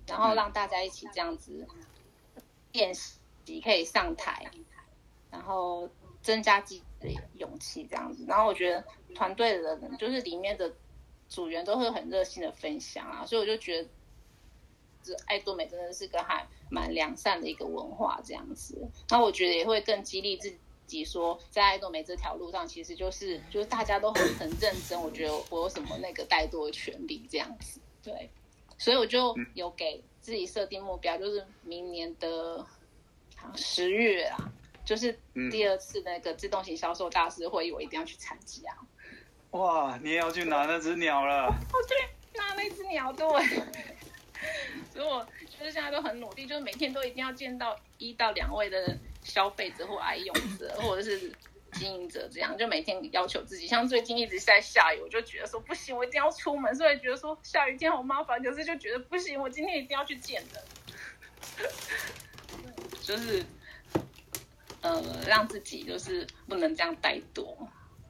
[0.07, 1.67] 然后让大家一起这样子
[2.73, 3.21] 练习，
[3.63, 4.51] 可以上台，
[5.31, 5.89] 然后
[6.21, 8.25] 增加自己的勇气这样子。
[8.27, 8.85] 然后我觉得
[9.15, 10.75] 团队的人就是里面的。
[11.29, 13.89] 组员都会很热心的分享啊，所以我就觉得，
[15.03, 18.87] 这爱多美真的是个还蛮良善的一个文化这样子。
[19.09, 20.59] 那我觉得也会更激励自己
[21.05, 25.01] 说，在爱多美这条路上，其实就是就是大家都很很认真。
[25.01, 28.29] 我觉得我有什么那个怠惰的权利这样子，对。
[28.77, 32.67] 所以我就有给自己设定目标，就是明年的
[33.55, 34.53] 十月啊，
[34.85, 35.17] 就是
[35.51, 38.63] 第二次那个自动型销售大师会议，我一定要去参加。
[39.53, 41.47] 哇，你也要去拿那只鸟了？
[41.47, 41.95] 我去
[42.37, 43.27] 拿那只鸟，对。
[44.93, 45.25] 所以我
[45.59, 51.33] 就是现在都很努力，就是每天都一定要见到一到两位的消费者或爱用者，或者是
[51.73, 53.67] 经营者，这样就每天要求自己。
[53.67, 56.75] 像最近一直在下雨，我就觉得说不行，我一定要出门。
[56.75, 61.71] 所以觉得说下雨天好麻烦，可是就觉得不行，我今天一定要去见人。
[63.03, 63.45] 就是
[64.81, 67.57] 呃，让自己就是不能这样怠惰。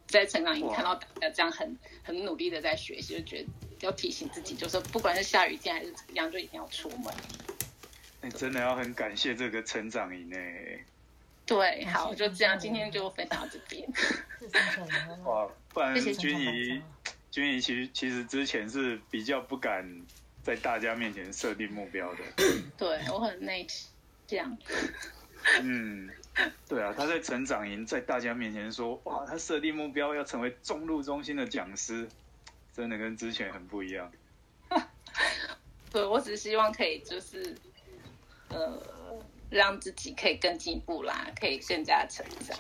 [0.07, 3.49] 在成长营看到大家这样很很努力的在学习，就觉得
[3.81, 7.15] 要提醒自己，就是不管是下雨天还是怎么样，就一定要出门。
[8.21, 10.37] 你、欸、真的要很感谢这个成长营呢。
[11.47, 13.89] 对，好，就这样，今天就分享到这边。
[15.25, 16.83] 哇，不然君怡，
[17.31, 19.85] 君怡其实其实之前是比较不敢
[20.43, 22.23] 在大家面前设定目标的。
[22.79, 23.67] 对，我很内
[24.27, 24.57] 向。
[25.61, 26.11] 嗯。
[26.67, 32.09] 对啊，他在成长营，在大家面前说，哇，他设定目标要成为中路中心的讲师，
[32.75, 34.11] 真的跟之前很不一样。
[35.93, 37.55] 对，我只是希望可以就是，
[38.49, 38.83] 呃，
[39.53, 42.59] 让自己可以更进步啦，可以更加成长。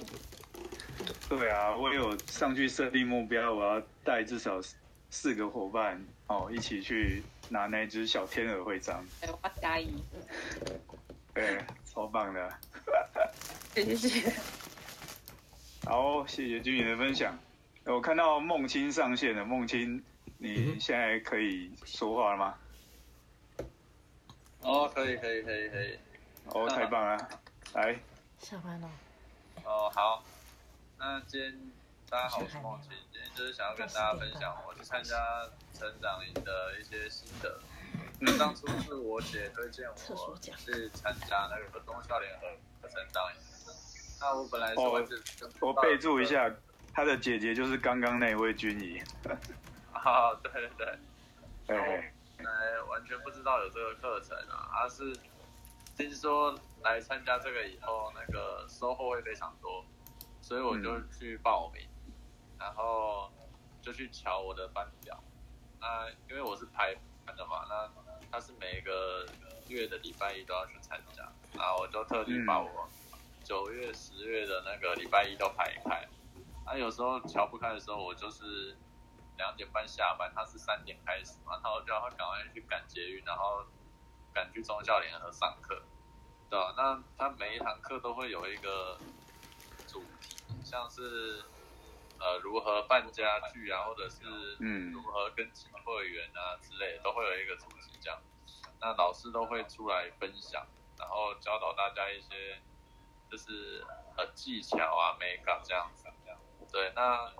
[1.28, 4.60] 对啊，我有上去设定目标，我要带至少
[5.08, 9.04] 四个伙伴哦，一起去拿那只小天鹅徽章。
[9.42, 9.94] 我加一。
[11.34, 12.58] 对，超棒的。
[13.74, 14.30] 谢谢。
[15.86, 17.36] 好，谢谢君宇的分享。
[17.84, 20.04] 我看到梦清上线了，梦清，
[20.38, 22.54] 你现在可以说话了吗？
[24.60, 25.98] 哦，可以，可以，可以，可以。
[26.46, 27.28] 哦，太棒了，
[27.74, 27.98] 来。
[28.38, 28.90] 下班了。
[29.64, 30.24] 哦，好。
[30.98, 31.72] 那今天
[32.08, 35.16] 大家好，我是梦清，今天就是想要跟大家分享我去参加
[35.72, 37.58] 成长营的一些心得。
[38.20, 42.46] 那，当初是我姐推荐我去参加那个东校联合
[42.82, 43.40] 的成长营。
[44.20, 45.04] 那我本来说
[45.60, 46.48] 我备注一下，
[46.92, 49.02] 他的姐姐就是刚刚那位君怡。
[49.92, 50.98] 啊，对对对，
[51.66, 55.16] 对，本来完全不知道有这个课程啊，而是
[55.96, 59.84] 听说来参加这个以后，那个收获会非常多，
[60.40, 62.12] 所以我就去报名，嗯、
[62.58, 63.30] 然后
[63.80, 65.22] 就去瞧我的班表。
[65.80, 66.94] 那因为我是排
[67.26, 67.90] 班的嘛，那
[68.30, 69.26] 他是每一个
[69.68, 71.22] 月的礼拜一都要去参加，
[71.54, 72.68] 然后，我就特地把我。
[72.68, 72.98] 嗯
[73.44, 76.08] 九月、十月的那个礼拜一都排一排，
[76.64, 78.74] 啊，有时候瞧不开的时候，我就是
[79.36, 83.64] 两点半下班，他是三点开始嘛，然后我就要赶快去赶捷运，然后
[84.32, 85.82] 赶去中校联合上课，
[86.50, 86.74] 对吧？
[86.76, 88.98] 那他每一堂课都会有一个
[89.86, 91.44] 主题，像是
[92.18, 98.18] 呃如何办家具啊，或者是嗯如何跟进会员啊之类的，都会有一个主题这样。
[98.80, 100.66] 那老师都会出来分享，
[100.98, 102.60] 然后教导大家一些。
[103.30, 103.82] 就是
[104.18, 106.06] 呃技巧啊，美感这样子，
[106.70, 106.92] 对。
[106.94, 107.32] 那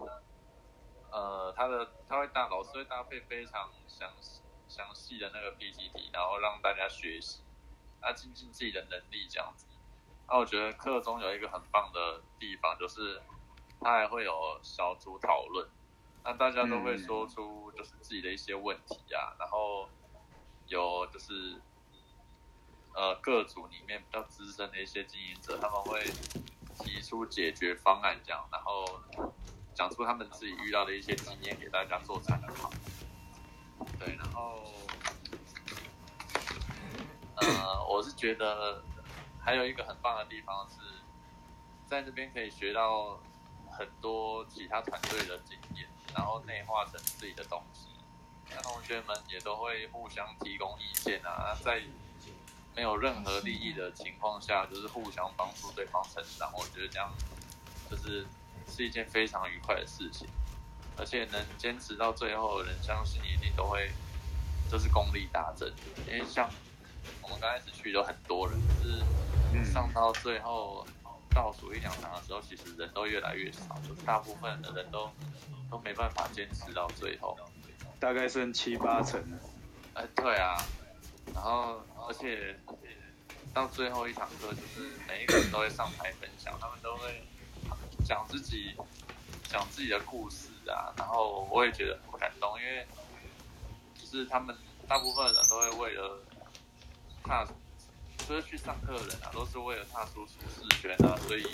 [1.11, 4.11] 呃，他的他会搭老师会搭配非常详
[4.73, 7.43] 详细的那个 PPT，然后让大家学习，
[8.01, 9.67] 啊，精进自己的能力这样子。
[10.27, 13.21] 那我觉得课中有一个很棒的地方，就是
[13.81, 15.69] 它还会有小组讨论，
[16.25, 19.87] 那大家都会说出就是自己的一些问题啊，然后
[20.69, 21.61] 有就是
[22.95, 26.03] 呃各组里面比较资深的一些经营者，他们会
[26.79, 29.03] 提出解决方案这样，然后。
[29.75, 32.71] 讲出他们自己遇到的一些经验给大家做参考。
[34.05, 34.65] 对，然后，
[37.37, 38.83] 呃，我是觉得
[39.41, 40.77] 还有一个很棒的地方是，
[41.87, 43.21] 在这边可以学到
[43.71, 47.87] 很多其他团队的经验，然后内化成自己的东西。
[48.51, 51.83] 那同学们也都会互相提供意见啊，在
[52.75, 56.53] 没有任何利益的情况下，就是互相帮助对方成长。
[56.55, 57.13] 我觉得这样
[57.91, 58.27] 就是。
[58.69, 60.27] 是一件非常愉快的事情，
[60.97, 63.91] 而且能坚持到最后的人，相信一定都会
[64.71, 65.71] 就是功力大增。
[66.07, 66.49] 因为像
[67.21, 70.87] 我们刚开始去都很多人，就是上到最后
[71.31, 75.11] 倒数一两场的时候，其实人都越来越少，就是大部分的人都
[75.71, 77.39] 都没办法坚持到最后，
[77.99, 79.39] 大概剩七八成了。
[79.95, 80.57] 哎，对啊，
[81.35, 82.57] 然后而且
[83.53, 87.23] 到最后一堂课，就是每一个人都会上台分享，他们都会。
[88.05, 88.75] 讲自己，
[89.49, 92.87] 讲自己的故事啊，然后我也觉得很感动，因为
[93.95, 96.19] 就是他们大部分人都会为了
[97.25, 97.47] 踏，
[98.29, 101.45] 就是去上课的人啊，都是为了踏出舒适圈啊，所以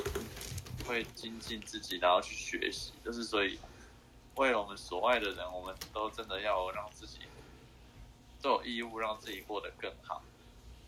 [0.87, 3.59] 会精进自己，然后去学习，就是所以
[4.35, 7.21] 为了我们所爱的人，我们都真的要让自己
[8.41, 10.23] 都有义务让自己过得更好。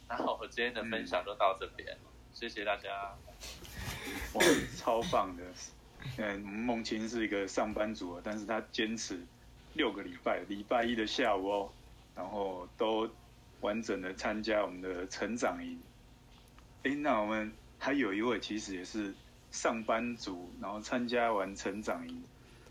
[0.08, 3.16] 然后我今天的分享就到这边，嗯、谢谢大家。
[4.34, 4.42] 哇，
[4.76, 5.42] 超棒的！
[6.18, 9.20] 嗯，梦清是一个上班族，但是他坚持
[9.74, 11.72] 六个礼拜，礼拜一的下午哦，
[12.14, 13.08] 然后都
[13.60, 15.80] 完整的参加我们的成长营。
[16.84, 19.14] 哎，那我们还有一位其实也是
[19.50, 22.22] 上班族，然后参加完成长营，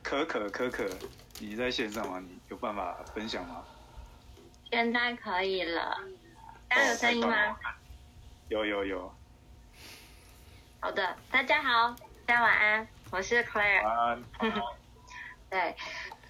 [0.02, 0.90] 可可可可，
[1.40, 2.20] 你在线上吗？
[2.20, 3.64] 你有办法分享吗？
[4.72, 5.98] 现在可以了，
[6.68, 7.58] 大家有声音吗？
[8.50, 9.14] 有有有。
[10.80, 13.84] 好的，大家好，大家晚安，我是 Claire。
[13.84, 14.24] 晚安。
[15.50, 15.76] 对，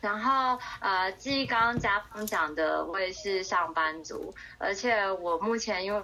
[0.01, 6.03] 然后呃，继刚刚家峰讲的，我也是上班族，而且我目前因为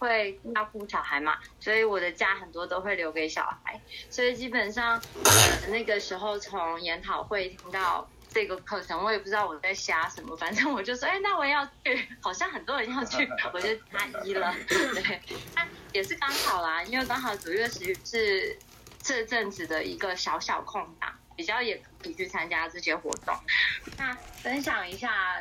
[0.00, 8.08] 会照顾小孩嘛，所以我的假很多都会留给小孩，所以基本上呃那个时候从研讨会听到。
[8.30, 14.52] 这个课程我也不知道我在瞎什么，反正我就说，哎，那我要去，好像很多人要去，我就加一了。
[14.66, 15.22] 对，
[15.54, 18.58] 那也是刚好啦，因为刚好九月十月是
[19.04, 23.36] 这阵子的一个小小空档，比较也可以去参加这些活动。
[23.96, 24.12] 那
[24.42, 25.38] 分享一下，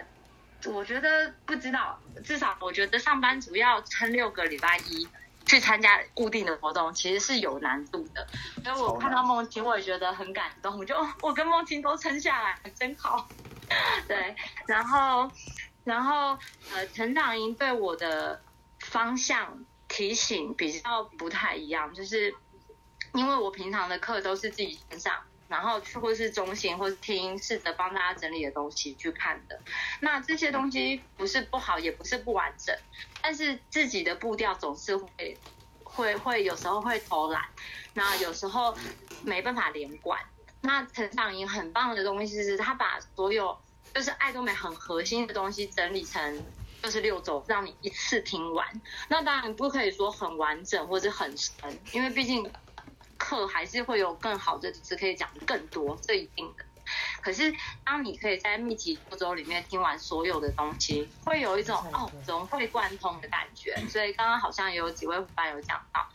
[0.66, 5.08] 我觉得不知道，至少我觉得上班族要撑六个礼拜一。
[5.46, 8.26] 去参加固定的活动其实是有难度的，
[8.64, 10.80] 所以我看到梦清，我也觉得很感动。
[10.80, 13.28] 我就我跟梦清都撑下来，真好。
[14.08, 14.34] 对，
[14.68, 15.30] 然后
[15.84, 16.40] 然后
[16.74, 18.42] 呃，成长营对我的
[18.80, 22.34] 方向提醒比较不太一样，就是
[23.14, 25.14] 因为我平常的课都是自己线上。
[25.50, 29.60] 然后去或是中心或是听，试着帮大家整理的东西去看的。
[30.00, 32.76] 那这些东西不是不好，也不是不完整，
[33.22, 35.38] 但是自己的步调总是会
[35.84, 37.44] 会会有时候会偷懒，
[37.94, 38.76] 那有时候
[39.22, 40.20] 没办法连贯。
[40.62, 43.56] 那成长营很棒的东西是，他把所有
[43.94, 46.44] 就是爱多美很核心的东西整理成
[46.82, 48.68] 就是六周，让你一次听完。
[49.08, 51.54] 那当然不可以说很完整或者很深，
[51.92, 52.50] 因为毕竟。
[53.18, 56.66] 课还是会有更好的只可以讲更多，这一定的。
[57.22, 57.54] 可是
[57.86, 63.76] 当你可以在密集步骤里面听完所有的东西，会有一种哦融会贯通的感觉。
[63.88, 66.06] 所以刚刚好像也有几位伙伴有讲到。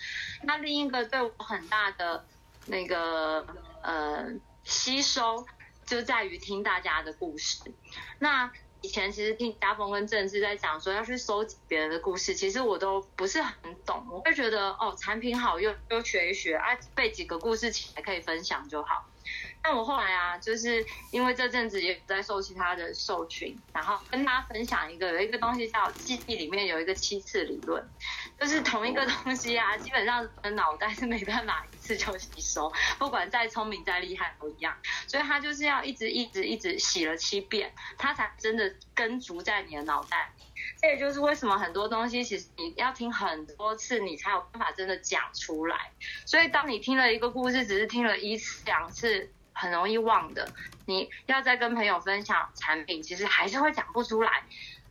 [0.43, 2.25] 那另一个对我很大的
[2.67, 3.47] 那个
[3.83, 4.27] 呃
[4.65, 5.47] 吸收，
[5.87, 7.73] 就在于听大家的故事。
[8.19, 14.07] 那以前其实听家峰跟郑志在讲说要去收集别人的故事，其实我都不是很懂。
[14.11, 19.09] 我会觉得哦，产品好用就学一学啊，背几个故事起来可以分享就好。
[19.63, 27.87] 但我后来啊，就是因为这阵子也在受其他的受群，然后跟大家分享一个有一个东西叫记忆里面有一个七次理论，
[28.41, 34.75] 就是同一个东西啊，基本上的脑袋是没办法一次就吸收，不管再聪明再厉害都一样，
[35.07, 40.33] 所以它就是要一直一直一直洗了七遍，它才真的根植在你的脑袋。
[40.81, 45.91] 这也就是为什么很多东西其实你要听很多次，你才有办法真的讲出来。
[46.25, 49.31] 所以当你听了一个故事，只是听了一次两次。
[49.59, 50.49] 很容易忘的，
[50.87, 54.45] 你要再跟朋友分享产品，其实还是会讲不出来。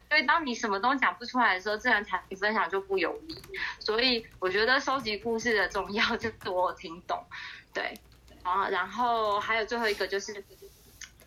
[0.10, 3.42] 所以当你什么都讲不出来的时候，自然产品分享就不有力。
[3.80, 7.26] 所以我觉得收集故事的重要， 就是我听懂。
[7.74, 7.98] 对，
[8.44, 10.44] 啊，然后还有最后一个就是。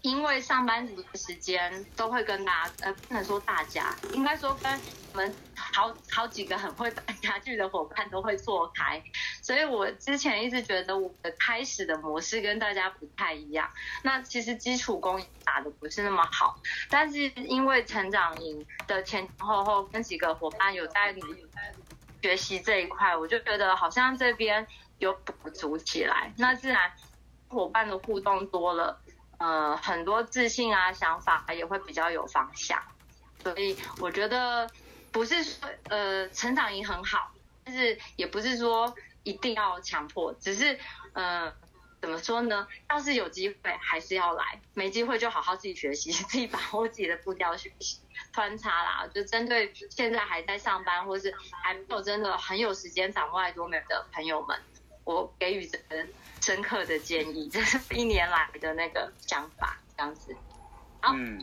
[0.02, 4.80] 因为上班族的时间都会跟大家，呃，不能说大家，应该说跟
[5.12, 9.02] 我们好好几个很会办家具的伙伴都会错开，
[9.42, 13.68] 所以我之前一直觉得我的开始的模式跟大家不太一样。
[14.02, 21.14] 那其实基础功打得不是那么好，但是因为成长营的前前后后跟几个伙伴有在
[22.22, 24.66] 学习这一块，我就觉得好像这边
[24.98, 26.90] 有补足起来，那自然
[27.48, 28.98] 伙伴的互动多了。
[29.40, 32.78] 呃，很多自信啊，想法也会比较有方向，
[33.42, 34.70] 所以我觉得
[35.10, 37.32] 不是说呃成长营很好，
[37.64, 40.78] 但是也不是说一定要强迫，只是
[41.14, 41.50] 呃
[42.02, 42.68] 怎么说呢？
[42.90, 47.98] 要是有机会还是要来，没机会就好好自己学习， 自己把握自己的步调学习
[48.34, 49.06] 穿插啦。
[49.14, 54.60] 就针对现在还在上班或是还没有真的很有时间掌握爱多美的朋友们，
[55.04, 55.78] 我给予的。
[56.42, 60.34] 深刻的建议， 这是一年来的那个想法，这样子。
[61.02, 61.38] 好，嗯，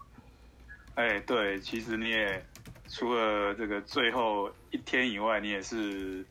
[0.97, 2.45] 哎，对，其实你也。
[2.91, 6.25] 除了这个最后一天以外，你也是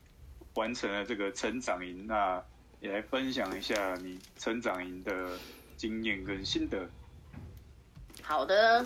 [0.56, 2.44] 完成了这个成长营，那
[2.80, 5.38] 也来分享一下你成长营的
[5.76, 6.90] 经验跟心得。
[8.24, 8.84] 好的，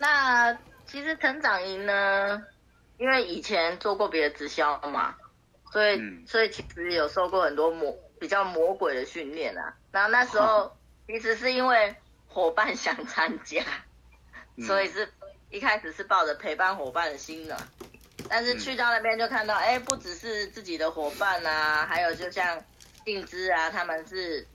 [0.00, 0.52] 那
[0.84, 2.44] 其实成长营呢，
[2.98, 5.14] 因为以前做过别的直销嘛，
[5.70, 9.76] 所以、嗯、所以其实有受过很多魔比较魔鬼的训练啊。
[9.92, 10.76] 然后那时候
[11.06, 11.94] 其实是因为
[12.26, 13.62] 伙伴想参加，
[14.56, 15.08] 嗯、所以是。
[15.50, 17.56] 一开始是抱着陪伴伙伴的心呢，
[18.28, 22.62] 但是去到那边就看到，哎、嗯，不只是自己的伙伴啊，还有就像
[23.04, 24.46] 定之啊，他们是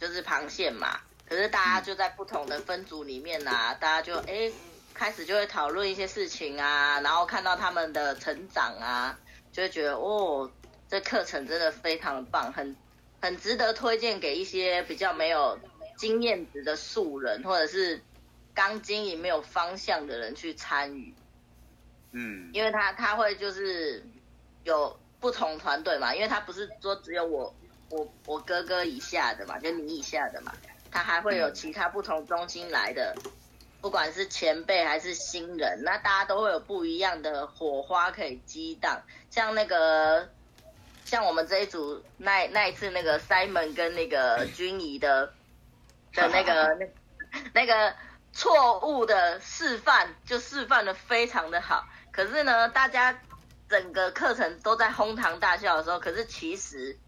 [0.00, 4.50] 就是螃蟹嘛，可是大家就在不同的分组里面啊，大家就哎
[4.94, 9.18] 开始就会讨论一些事情啊，然后看到他们的成长啊，
[9.52, 10.50] 就会觉得哦，
[10.88, 12.74] 这课程真的非常的棒，很
[13.20, 15.58] 很值得推荐给一些比较没有
[15.98, 18.02] 经验值的素人或者是。
[18.54, 21.14] 刚经营没有方向的人去参与，
[22.12, 24.04] 嗯，因为他他会就是
[24.64, 27.54] 有不同团队嘛，因为他不是说只有我
[27.88, 30.52] 我我哥哥以下的嘛，就你以下的嘛，
[30.90, 33.14] 他还会有其他不同中心来的，
[33.80, 40.28] 不管是前辈还是新人，那大家都会有不一样的火花可以激荡，像那个
[41.04, 45.32] 像我们这一组那那一次那个 Simon 跟那个君怡的
[46.12, 46.86] 的那个那
[47.54, 47.94] 那个。
[48.32, 53.18] 错误的示范就示范的非常的好，可是呢，大家
[53.68, 56.98] 整个课程都在哄堂大笑的时候，可是其实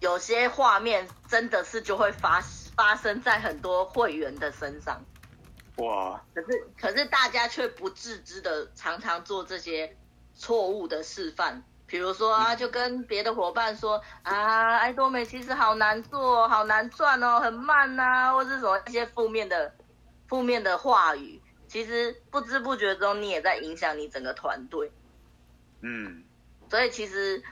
[0.00, 2.40] 有些画面真的是就会发
[2.74, 5.00] 发生在很多会员的身上。
[5.76, 6.20] 哇！
[6.34, 9.96] 可是可是大家却不自知的常常做这些
[10.34, 19.72] 错误的示范，比如说啊，就跟别的伙伴说啊，爱多美其实好难做，好难赚哦，很慢呐、啊，或是什么一些负面的。
[20.28, 24.90] 负面的话语，其实不知不觉中你也在影响你整个团队。
[25.82, 26.24] 嗯，
[26.68, 27.42] 所以其实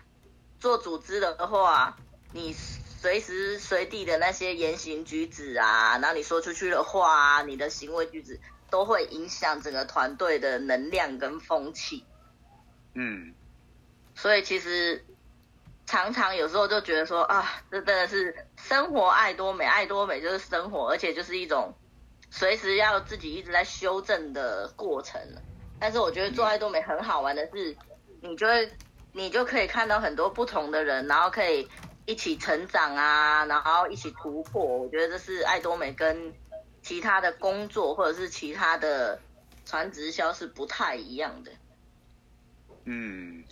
[0.58, 1.96] 做组织的话，
[2.32, 12.04] 你随时随地的那些言行举止啊，然后你说出去的话啊，你的行为举止都会影响整个团队的能量跟风气。
[12.94, 13.34] 嗯，
[14.16, 15.04] 所以其实
[15.86, 21.72] 常常有时候就觉得说啊，这真的是生活爱多美，爱多美就是生活，而且就是一种。
[22.36, 25.20] 随时要自己一直在修正的过程，
[25.78, 27.76] 但是我觉得做爱多美很好玩的是，
[28.22, 28.68] 你就会
[29.12, 31.68] 你就可以看到很多不同的人，然后可以
[32.06, 34.64] 一起成长啊，然后一起突破。
[34.64, 36.34] 我觉得这是爱多美跟
[36.82, 39.20] 其他的工作或者是其他的
[39.64, 41.52] 传直销是不太一样的。
[42.86, 43.44] 嗯，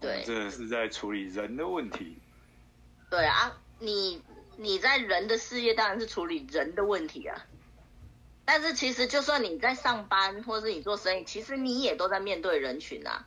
[0.00, 2.16] 对，这是在处理人的问题。
[3.10, 4.22] 对啊，你
[4.56, 7.46] 你在人的事业当然是处理人的问题啊。
[8.44, 13.24] 但是其实，就算你在上班，或者是你做生意，其实你也都在面对人群啊。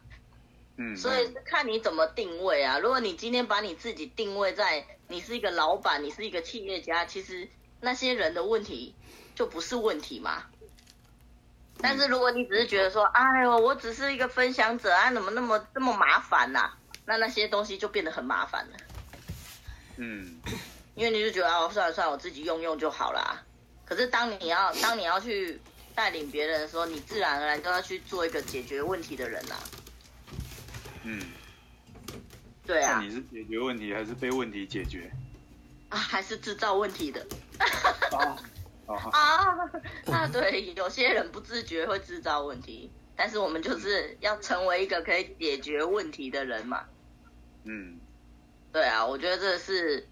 [0.77, 0.95] 嗯。
[0.97, 2.79] 所以看你怎么定位啊。
[2.79, 7.47] 如果你今天把你自己定位在你是一个老板，你是一个企业家，其实
[7.79, 8.93] 那些人的问题
[9.35, 10.43] 就不是问题嘛。
[11.77, 16.71] 但是如果你只是觉得说，哎呦，我只是一个分享者啊，怎么那么这么麻烦呐？
[17.05, 18.77] 那那些东西就变得很麻烦了。
[19.97, 20.41] 嗯。
[20.95, 23.43] 因为你就觉得哦，算了算了，我自己用用就好啦。
[23.85, 25.59] 可是当你要当你要去
[25.93, 29.59] 带领别人的时候，你自然而然都要去做一个解决问题的人啦。
[31.03, 31.21] 嗯，
[32.65, 32.99] 对啊。
[33.01, 35.11] 你是解决问题还是被问题解决？
[35.89, 37.25] 啊，还是制造问题的。
[38.11, 38.35] 啊
[38.87, 39.69] 啊
[40.11, 40.27] 啊！
[40.27, 46.85] 对，有些人不自觉会制造问题，但是我们就是要成为一个可以解决问题的人嘛。
[47.63, 47.99] 嗯，
[48.71, 50.07] 对啊，我觉得这是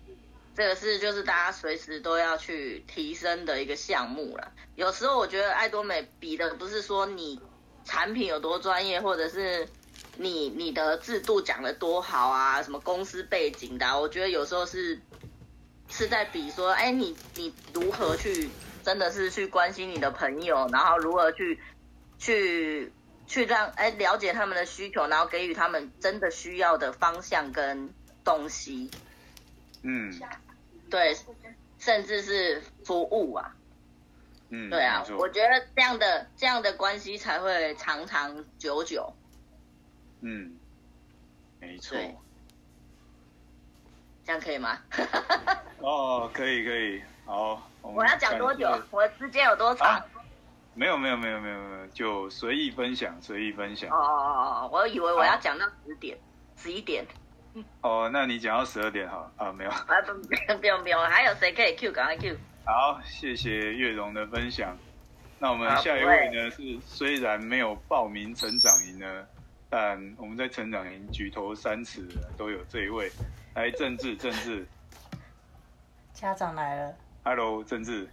[0.55, 4.51] 这个是就是大家随时都要去提升的一个项目了。
[4.75, 7.39] 有时候我觉得爱多美比的不是说你
[7.83, 9.67] 产品有多专业，或者是
[10.17, 14.99] 你你的制度讲的多好啊，什么公司背景的，我觉得有时候是。
[15.89, 18.49] 是在比说，哎，你你如何去，
[18.83, 21.59] 真的是去关心你的朋友，然后如何去，
[22.17, 22.91] 去
[23.27, 27.93] 去让哎了解他们的需求，然后给予他们真的需要的方向跟
[28.23, 28.89] 东西。
[29.83, 30.11] 嗯，
[30.89, 31.15] 对，
[31.77, 33.55] 甚至是服务啊。
[34.49, 39.13] 嗯，对啊，我觉得这样的这样的关系才会长长久久。
[40.21, 40.55] 嗯，
[41.59, 41.97] 没错。
[44.25, 44.77] 这样可以吗？
[45.79, 47.69] 哦，可以可以，好。
[47.81, 48.69] 我，我要讲多久？
[48.89, 49.95] 我时间有多长？
[49.97, 50.05] 啊？
[50.75, 53.89] 没有没有没有没有没有，就随意分享随意分享。
[53.89, 56.17] 哦哦哦哦，我以为我要讲到十点
[56.55, 57.05] 十一点。
[57.81, 59.31] 哦，那你讲到十二点哈？
[59.37, 59.69] 啊，没有。
[59.71, 60.13] 啊不
[60.59, 61.91] 不用不用，还有谁可以 Q？
[61.91, 62.35] 赶快 Q。
[62.65, 64.77] 好，谢谢月荣的分享。
[65.39, 66.49] 那我们下一位呢？
[66.51, 69.25] 是虽然没有报名成长营呢，
[69.69, 73.11] 但我们在成长营举头三尺都有这一位。
[73.53, 74.65] 来，政治政治，
[76.13, 76.93] 家长来了。
[77.23, 78.09] Hello，政治，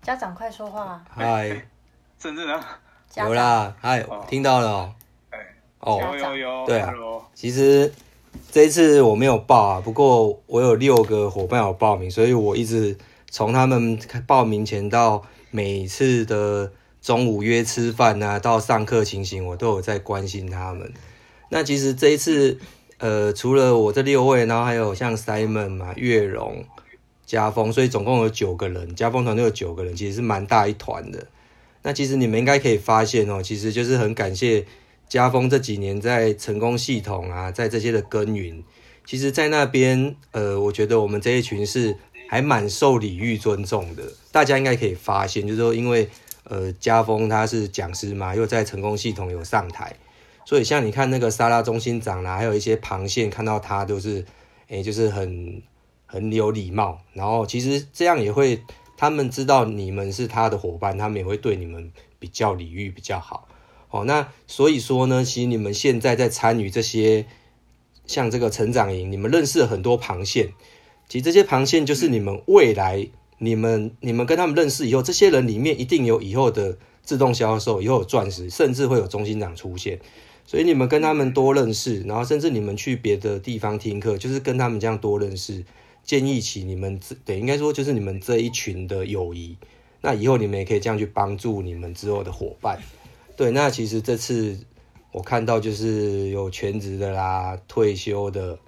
[0.00, 1.04] 家长快说话。
[1.10, 1.66] 嗨，
[2.18, 2.64] 政治呢？
[3.16, 4.94] 有啦，嗨，哦、听到了、喔。
[5.30, 5.38] 哎，
[5.80, 6.66] 哦，有有有。
[6.66, 6.92] 对啊，
[7.34, 7.92] 其实
[8.52, 12.96] 这一次我没有报啊，不过我有六个伙伴有报名，所以我一直
[13.30, 20.92] 从他们报名前到每次的中午约吃饭啊，到上课情形，我都有在关心他们。
[21.48, 22.58] 那其实这一次。
[22.98, 26.64] 呃，除了我这六位，然后还有像 Simon 嘛、月荣、
[27.26, 28.94] 家峰，所以总共有九个人。
[28.94, 31.26] 家峰团队有九个人，其实是蛮大一团的。
[31.82, 34.64] 那其实你们应该可以发现哦，其实就是很感谢
[35.12, 38.64] 家峰这几年在成功系统啊，在这些的耕耘。
[39.04, 41.94] 其实，在那边，呃，我觉得我们这一群是
[42.30, 44.04] 还蛮受礼遇尊重的。
[44.30, 46.08] 大家应该可以发现，就是说，因为
[46.44, 49.94] 呃，家峰他是讲师嘛，又在成功系统有上台。
[50.46, 54.24] 所以像你看那个沙拉中心长啦，还有一些旁线，看到他都是，
[54.68, 55.60] 诶，就是很
[56.06, 56.98] 很有礼貌。
[57.12, 58.62] 然后其实这样也会，
[58.96, 63.46] 他们知道你们是他的伙伴，他们也会对你们比较礼遇比较好。
[63.92, 67.26] 哦，那所以说呢，其实你们现在在参与这些
[68.06, 70.54] 像这个成长营，你们认识了很多螃蟹。
[71.08, 80.00] 其实这些螃蟹就是你们未来，你们你们跟他们认识以后，这些人里面一定有以后的自动销售，以后有钻石，甚至会有中心长出现。
[80.46, 85.62] 所以你们跟他们多认识，然后甚至你们去别的地方听课，就是跟他们这样多认识，
[86.02, 89.58] 建立起你们对，应该说就是你们这一群的友谊。
[90.00, 92.80] 那以后你们也可以这样去帮助你们之后的伙伴。
[93.36, 94.58] 对，那其实这次
[95.10, 98.58] 我看到就是有全职的啦，退休的，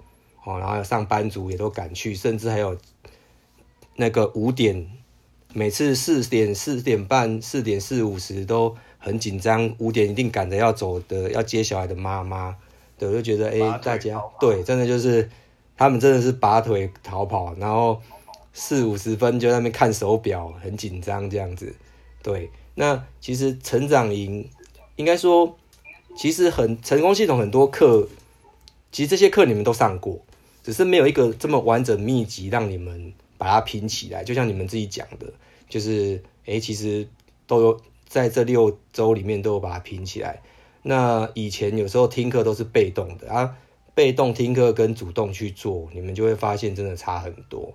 [0.43, 2.77] 哦，然后上班族也都赶去，甚至还有
[3.95, 4.89] 那个五点，
[5.53, 8.75] 每次四点、四点半、四点四五十都。
[8.97, 12.57] 很紧张，五点一定赶着要走的，要接小孩的妈妈，
[12.97, 15.29] 对，我就觉得，哎、欸，大家对，真的就是
[15.77, 18.01] 他们真的是拔腿逃跑，然后
[18.51, 21.75] 四五十分就在那边看手表，很紧张这样子。
[22.23, 24.49] 对，那其实成长营
[24.95, 25.57] 应该说，
[26.15, 28.07] 其实很成功系统很多课，
[28.91, 30.19] 其实这些课你们都上过，
[30.63, 34.23] 只是没有一个这么完整秘籍让你们把它拼起来。
[34.23, 35.31] 就像你们自己讲的，
[35.69, 37.07] 就是，哎、其实
[37.47, 37.81] 都有。
[38.07, 40.41] 在这六周里面都有把它拼起来。
[40.83, 43.57] 那以前有时候听课都是被动的啊，
[43.93, 47.73] 被动听课跟主动去做，你们就会发现真的差很多。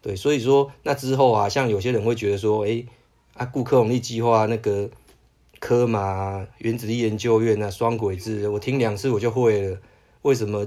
[0.00, 2.84] 对，所以说那之后啊，像有些人会觉得说，哎、
[3.32, 4.88] 啊，顾客红利计划那个
[5.64, 9.80] 科嘛原子力研究院啊，双轨制，我听两次我就会了。
[10.20, 10.66] 为什么？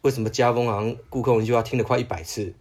[0.00, 2.54] 为什么家风好像顾客红利计划听了快一百次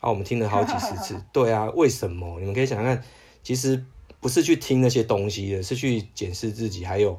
[0.00, 0.08] 啊？
[0.08, 1.22] 我们听了好几十次。
[1.30, 2.40] 对啊，为什么？
[2.40, 3.04] 你们可以想想看，
[3.42, 3.84] 其实。
[4.20, 6.84] 不是去听那些东西的，是去检视自己。
[6.84, 7.18] 还有，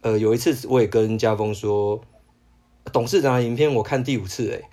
[0.00, 2.02] 呃，有一次我也跟家风说，
[2.92, 4.64] 董事长的影片我看第五次诶，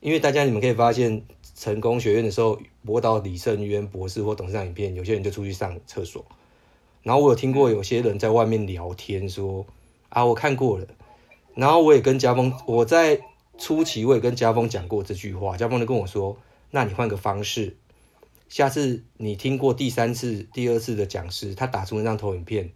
[0.00, 1.22] 因为大家你们可以发现，
[1.54, 6.24] 成功学院的时候播到李胜渊博士或董事长影片，有些人就出去上厕所。
[7.04, 9.64] 然后我有听过有些人在外面聊天说，
[10.08, 10.86] 啊，我看过了。
[11.54, 13.20] 然后我也跟家峰，我在
[13.56, 16.36] 初期我也跟家峰讲过这句话，家峰就跟我说，
[16.72, 17.76] 那你换个方式，
[18.48, 22.72] 下次你听过第三次、第二次的讲师，他打出那张投影片，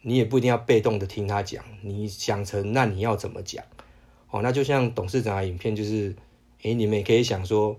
[0.00, 3.62] 你也不一定要被动的听他讲，你想成那你要怎么讲？
[4.30, 6.14] 哦，那就像董事长的影片，就是，
[6.62, 7.76] 诶，你们也可以想说，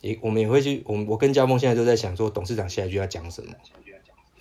[0.00, 3.52] 也我们也会去，我我跟家峰现在都在想说，董事长下一句要讲什么？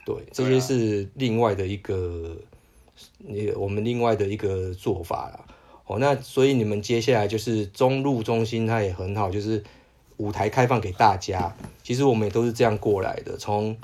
[0.08, 2.38] 对，这些是另外的一个，
[3.18, 5.46] 那个我们另外的一个做法啦。
[5.86, 9.62] 哦，那所以你们接下来就是中路中心，它也很好，就是
[10.16, 11.54] 舞台开放给大家。
[11.84, 13.76] 其实我们也都是这样过来的，从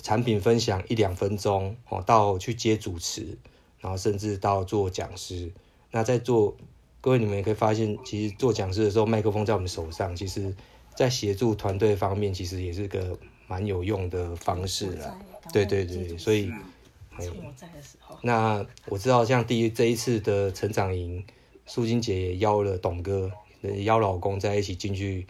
[0.00, 3.36] 产品分享一两分钟，哦，到去接主持，
[3.80, 5.50] 然后甚至到做讲师。
[5.90, 6.56] 那在做。
[7.02, 10.52] 各位，你们也可以发现，其实做讲师的时候，麦克风在我们手上，其实，
[10.96, 15.16] 在协助团队方面，其实也是个蛮有用的方式啦。
[15.52, 16.52] 对对对，所以，
[17.18, 17.54] 嗯，
[18.22, 21.24] 那我知道，像第一这一次的成长营，
[21.64, 23.30] 苏金姐也邀了董哥，
[23.84, 25.26] 邀老公在一起进去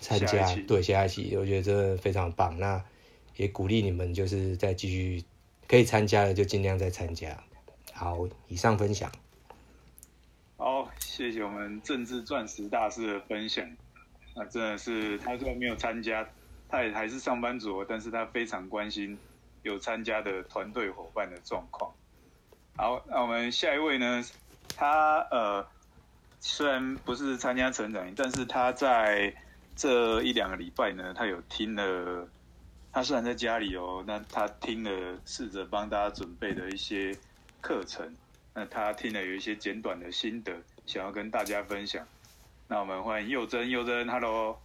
[0.00, 2.58] 参加，对，下一期，我觉得真的非常棒。
[2.58, 2.82] 那
[3.36, 5.24] 也鼓励你们，就是再继续
[5.66, 7.42] 可以参加的，就尽量再参加。
[7.92, 9.10] 好，以上分享。
[10.56, 13.68] 好，谢谢我们政治钻石大师的分享。
[14.34, 16.26] 那真的是他虽然没有参加，
[16.72, 19.18] 他也还是上班族，但是他非常关心
[19.62, 21.92] 有参加的团队伙伴的状况。
[22.78, 24.24] 好，那我们下一位呢？
[24.74, 25.66] 他呃，
[26.40, 29.34] 虽然不是参加成长营，但是他在
[29.76, 32.26] 这一两个礼拜呢，他有听了。
[32.90, 37.14] 他虽然在家里哦，那他听了，试着帮大家准备的一些
[37.60, 38.16] 课程。
[38.54, 40.54] 那他听了有一些简短的心得，
[40.86, 42.06] 想要跟大家分享。
[42.66, 44.58] 那我们欢迎佑真，佑真，Hello，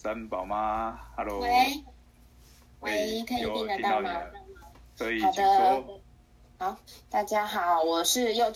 [0.00, 1.82] 三宝妈，Hello，喂，
[2.78, 4.22] 喂，可以听得到吗？
[4.96, 5.84] 可以，好的，
[6.56, 6.76] 好，
[7.10, 8.52] 大家好，我是幼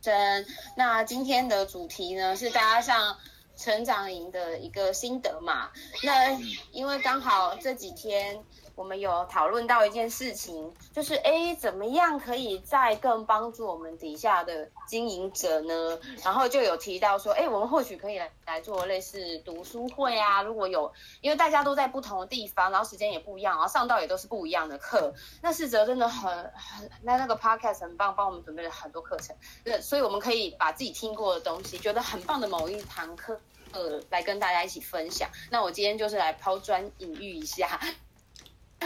[0.00, 0.44] 真。
[0.76, 3.16] 那今天的主题呢，是大家上
[3.56, 5.70] 成长营的一个心得嘛。
[6.02, 6.32] 那
[6.72, 8.42] 因为刚好这几天。
[8.74, 15.98] 我们有讨论到一件事情，就是哎，怎么样可以再更帮助我们底下的经营者呢？
[16.24, 20.42] 然后就有提到说，哎，我们或许可以来来做类似读书会啊。
[20.42, 25.12] 如果有，因为大家都在不同的地方，然后时间也不一样，然后上到也都是不一样的课。
[25.42, 29.36] 那世哲真的很很，那那个 podcast 很棒，帮我们准备了很多课程。
[29.62, 33.38] 对，所以我们可以把自己听过的东西，觉得很棒的某一堂课，
[33.72, 35.28] 呃，来跟大家一起分享。
[35.50, 37.78] 那我今天就是来抛砖引玉一下。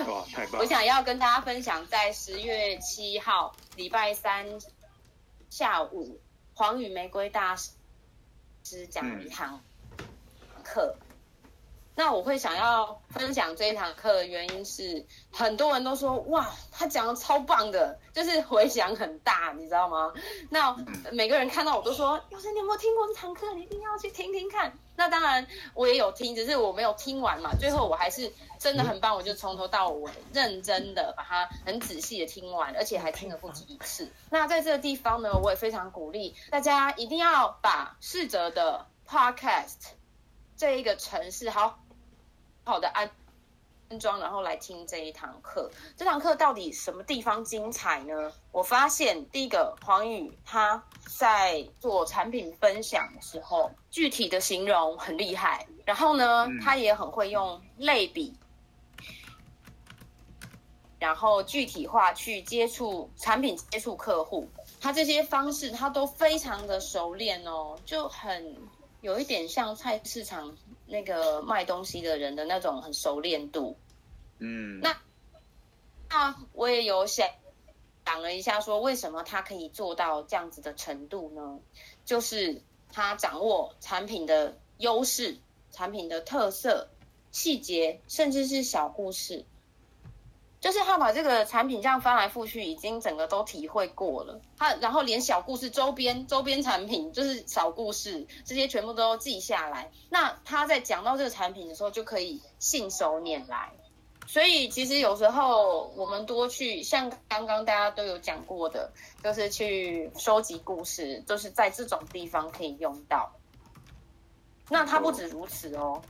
[0.04, 0.60] 哇，太棒！
[0.60, 4.46] 我想要跟大家分享，在十月七号礼拜三
[5.50, 6.20] 下午，
[6.54, 9.60] 黄雨玫瑰大师讲一堂
[10.62, 10.96] 课。
[11.96, 20.12] 那我会想要分享这一堂课的原因是，很多人都说哇，他讲的超棒的，就是回响很大，你知道吗？
[20.50, 20.76] 那
[21.10, 23.54] 每个人看到我都说，佑真，你有没有听过这堂课？
[23.54, 24.72] 你一定要去听听看。
[24.94, 27.50] 那当然我也有听，只是我没有听完嘛。
[27.58, 34.12] 最后我还是真的很棒，我就从头到尾认真的把它很仔细的听完，而且还听了不止一次。
[34.30, 39.92] 那在这个地方呢，我也非常鼓励大家一定要把世哲的 Podcast
[40.58, 41.78] 这一个城市好。
[42.66, 43.08] 好的安
[44.00, 45.70] 装，然后来听这一堂课。
[45.96, 48.32] 这堂课到底什么地方精彩呢？
[48.50, 50.82] 我发现第一个黄宇他
[51.16, 55.64] 在做产品分享的时候，具体的形容很厉害。
[55.84, 58.34] 然后呢，他也很会用类比，
[60.98, 64.48] 然后具体化去接触产品、接触客户。
[64.80, 68.56] 他这些方式他都非常的熟练哦，就很
[69.00, 70.56] 有一点像菜市场。
[70.88, 73.76] 那个卖东西的人的那种很熟练度，
[74.38, 74.96] 嗯，那
[76.08, 77.28] 那我也有想
[78.04, 81.58] 讲了一下，说为什么他可以做到这样子的程度呢？
[82.04, 85.38] 就是他掌握产品的优势、
[85.72, 86.88] 产品的特色、
[87.32, 89.44] 细节，甚至是小故事。
[90.58, 94.40] 就是他把这个产品这样翻来覆去，已经整个都体会过了。
[94.58, 99.90] 他然后连小故事、周边周边产品，就是小故事，这些全部都记下来。
[100.08, 103.70] 那他在讲到这个产品的时候，就可以信手拈来。
[104.26, 108.90] 所以其实有时候我们多去，像刚刚大家都有讲过的，
[109.22, 113.30] 就是去收集故事，就是在这种地方可以用到。
[114.68, 116.02] 那他不止如此哦，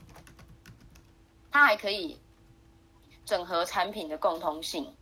[1.51, 2.17] 他还可以。
[3.27, 4.95] 整合产品的共通性，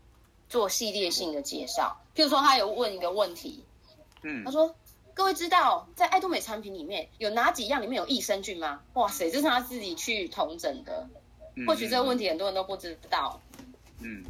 [0.49, 2.01] 做系列性的介绍。
[2.17, 3.63] 譬如说，他有问一个问题，
[4.23, 4.75] 嗯，他说
[5.15, 11.09] ：“各位知道，在爱多美产品里面有哪几样里面有益生菌吗？”哇塞，这是他自己去统整的。
[11.67, 13.41] 或许这个问题很多人都不知道。
[14.01, 14.25] 嗯，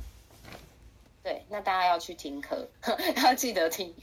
[1.22, 2.68] 对，那大家要去听课，
[3.24, 3.94] 要记得听。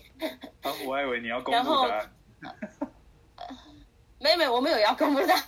[0.62, 2.12] 啊，我还以为你要 公布答案。
[4.20, 5.44] 没有没有，我没有要公布他，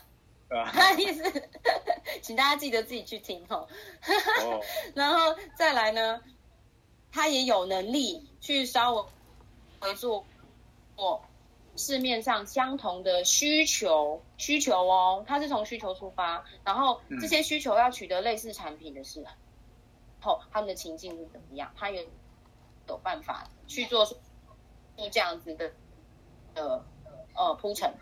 [0.65, 1.49] 他 意思，
[2.21, 3.67] 请大家记得自己去听哦。
[4.41, 4.61] 哦
[4.95, 6.21] 然后再来呢，
[7.11, 9.05] 他也有能力去稍微
[9.79, 10.25] 回做
[10.95, 11.23] 过
[11.75, 19.25] 市面上相同的需求需求哦，他是从需求出发，然后这些需求要取得类似产品的时
[20.21, 21.71] 候，他们的情境是怎么样？
[21.75, 22.07] 他也
[22.87, 24.15] 有办法去做出
[25.11, 25.71] 这样子的
[26.53, 26.85] 的
[27.33, 27.93] 呃铺陈。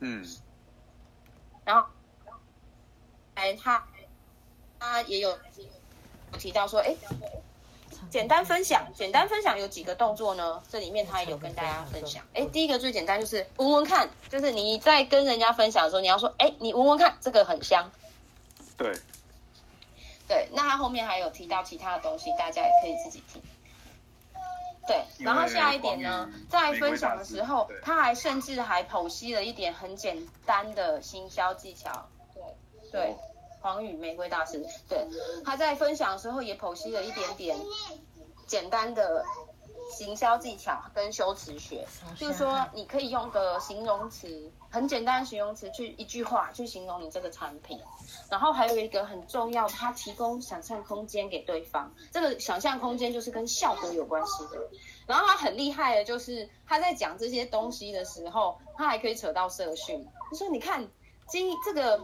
[0.00, 0.24] 嗯，
[1.68, 1.86] 然后，
[3.34, 3.86] 哎，他
[4.80, 5.38] 他也有
[6.38, 6.96] 提到说，哎，
[8.08, 10.62] 简单分享，简单分享有几个动作呢？
[10.70, 12.24] 这里面他也有跟大家分享。
[12.32, 17.92] 哎，第一个最简单就是闻闻看，就是你在跟人家分享的时候，你要说，哎，你闻闻看，这个很香。
[18.78, 18.98] 对，
[20.26, 23.42] 对，那他后面还有提到其他的东西，大家也可以自己听。
[24.88, 32.08] 对，然后下一点呢，在分享的时候，他还甚至还剖析了一点很简单的行销技巧。
[32.34, 33.16] 对，对，
[33.60, 35.06] 黄宇玫瑰大师，对，
[35.44, 37.56] 他在分享的时候也剖析了一点点
[38.46, 39.22] 简单的
[39.88, 41.86] 行销技巧跟修辞学，
[42.16, 47.80] 就是说你可以用个形容词，很简单的形容词去一句话去形容你这个产品。
[48.30, 51.92] 然后还有一个很重要，它提供想象空间给对方。
[52.12, 54.68] 这个想象空间就是跟效果有关系的。
[55.06, 60.06] 然后他很厉害的，就是他在讲这些东西的时候，他还可以扯到社训。
[60.30, 60.86] 他说：“你看，
[61.26, 61.98] 今这个，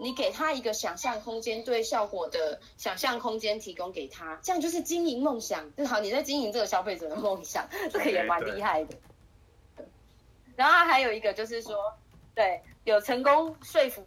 [0.00, 5.74] 你给他一个想象空间，对效果的想象空间提供给他，这样就是经营梦想。
[5.76, 8.96] 正好，你在经营这个消费者的梦想， 这个也蛮厉害的。
[10.56, 11.76] 然后他还有一个就是说，
[12.34, 14.06] 对，有成功说服。”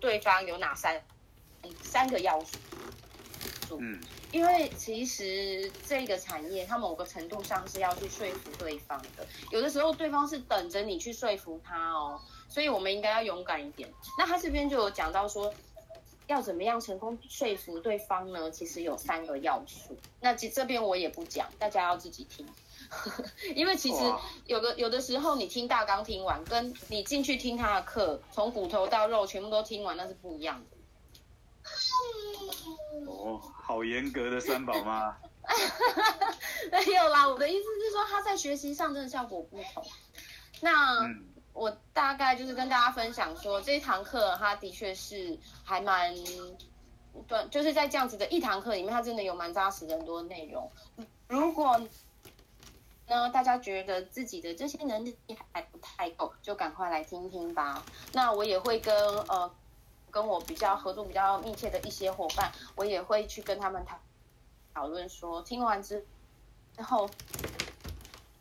[0.00, 1.00] 对方有哪三
[1.82, 3.78] 三个要素？
[3.78, 4.00] 嗯，
[4.32, 9.26] 因为其实这个产业，它某个程度上是要去说服对方的。
[9.50, 12.18] 有的时候，对方是等着你去说服他哦，
[12.52, 13.88] 所以我们应该要勇敢一点。
[14.18, 15.50] 那他这边就有讲到说，
[16.26, 18.50] 要怎么样成功说服对方呢？
[18.50, 19.96] 其实有三个要素。
[20.20, 22.46] 那这这边我也不讲，大家要自己听。
[23.56, 24.04] 因为其实
[24.44, 30.76] 有的有的时候，你听大纲听完，跟你进去听他的课，从骨头到肉全部都听完，那是不一样的。
[33.10, 35.16] 哦，好严格的三宝妈。
[36.70, 39.82] 没有啦，我的意思是说，他在学习上真的效果不同。
[40.60, 46.14] 那、嗯、我大概就是跟大家分享说，这一堂课它的确是还蛮，
[47.28, 50.70] 对，就是在这样子的一堂课里面，它真的有蛮扎实的很多内容。
[51.28, 51.78] 如果
[53.06, 55.16] 呢大家觉得自己的这些能力
[55.52, 57.84] 还不太够，就赶快来听听吧。
[58.12, 58.94] 那我也会跟
[59.28, 59.54] 呃
[60.10, 63.98] 跟我比较合作比较密切的一些伙伴，我也会去跟他们讨
[64.72, 66.02] 讨论说，听完之
[66.76, 67.08] 之后，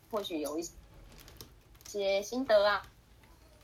[0.09, 0.69] 或许有一
[1.87, 2.81] 些心得啊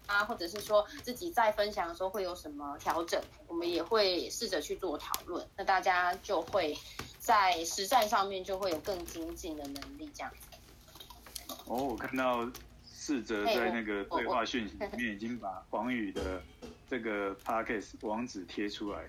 [0.07, 5.45] 啊，或者是说自己在分享的时候会有什么调整，我们也会试着去做讨论。
[5.55, 6.75] 那大家就会
[7.19, 11.55] 在实战上面就会有更精进的能力，这样子。
[11.65, 12.49] 哦，我看到
[12.89, 16.41] 试着在那个对话讯息里面已经把黄宇的
[16.89, 18.99] 这个 podcast 网址贴出来，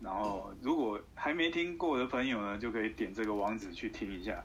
[0.00, 4.44] 然后如果还没听过的朋友呢，就可以点这个网址去听一下。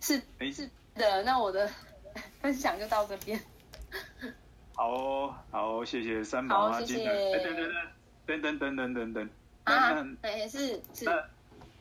[0.00, 0.20] 是，
[0.52, 1.70] 是的，那我的
[2.42, 3.40] 分享就到这边。
[4.74, 7.08] 好哦，好哦，谢谢三宝啊今天。
[7.08, 7.54] 哎，等
[8.42, 9.30] 等等等等等等等。
[9.64, 11.06] 啊，对，是是。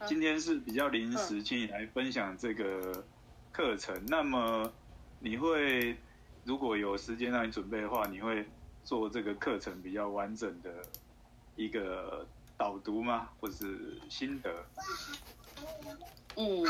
[0.05, 3.03] 今天是比较临时，请你来分享这个
[3.51, 3.95] 课程。
[3.95, 4.71] 嗯、那么
[5.19, 5.97] 你会
[6.43, 8.45] 如果有时间让你准备的话，你会
[8.83, 10.69] 做这个课程比较完整的
[11.55, 12.25] 一个
[12.57, 13.29] 导读吗？
[13.39, 14.51] 或是心得？
[16.35, 16.63] 嗯，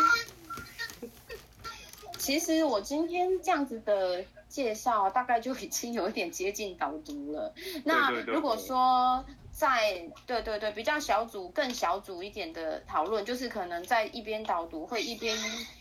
[2.32, 7.54] 其实我今天这样子的介绍，大概就已经有一点接近导读了。
[7.84, 9.26] 那如果说。
[9.54, 15.38] 在对对对，比较小组更小组一点的讨论，就是可能在一边导读会一边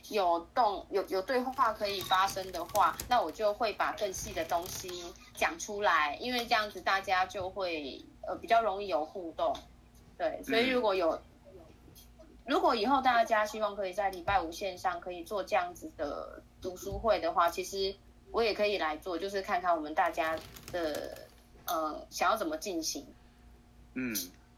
[0.09, 4.91] 有动有有对话可以发生的话，那我就会把更细的东西
[5.37, 9.55] 讲出来，因为这样子大家就会呃比较容易有互动。
[10.19, 11.19] 对，所以如果有
[12.51, 17.95] 如果以后大家希望可以在礼拜五线上可以做这样子的读书会的话，其实
[18.33, 20.37] 我也可以来做，就是看看我们大家
[20.73, 21.17] 的
[21.67, 23.07] 呃想要怎么进行。
[23.95, 24.13] 嗯，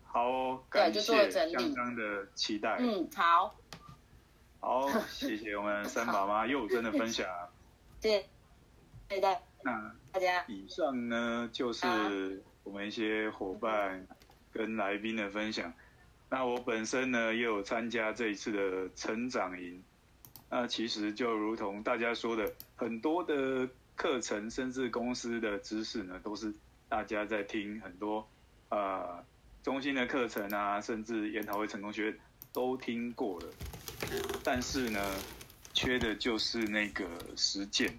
[0.07, 2.79] 好，感谢刚刚的期待。
[2.81, 3.55] 嗯，好，
[4.59, 7.29] 好，谢谢我们 三宝妈幼真的分享。
[8.01, 8.27] 对，
[9.07, 9.39] 对的。
[9.63, 14.07] 那大家以上呢，就是我们一些伙伴
[14.51, 15.71] 跟来宾的分享。
[16.33, 19.83] 那我本身呢，也有参加这一次的成长营。
[20.49, 26.55] 那其实就如同大家说的，很多的课程甚至公司的知识呢，都是
[26.89, 28.27] 大家在听很多
[28.71, 29.23] 呃
[29.63, 32.17] 中心的课程啊，甚至研讨会成功学
[32.51, 33.47] 都听过了，
[34.43, 35.01] 但是呢，
[35.75, 37.05] 缺的就是那个
[37.37, 37.99] 实践。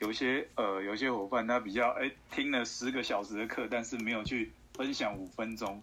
[0.00, 5.82] 有些呃，有些伙伴他比较哎，听了十个小时的课，但是没有去分享五分钟。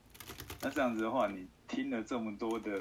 [0.67, 2.77] 那这样子的话，你听了这么多的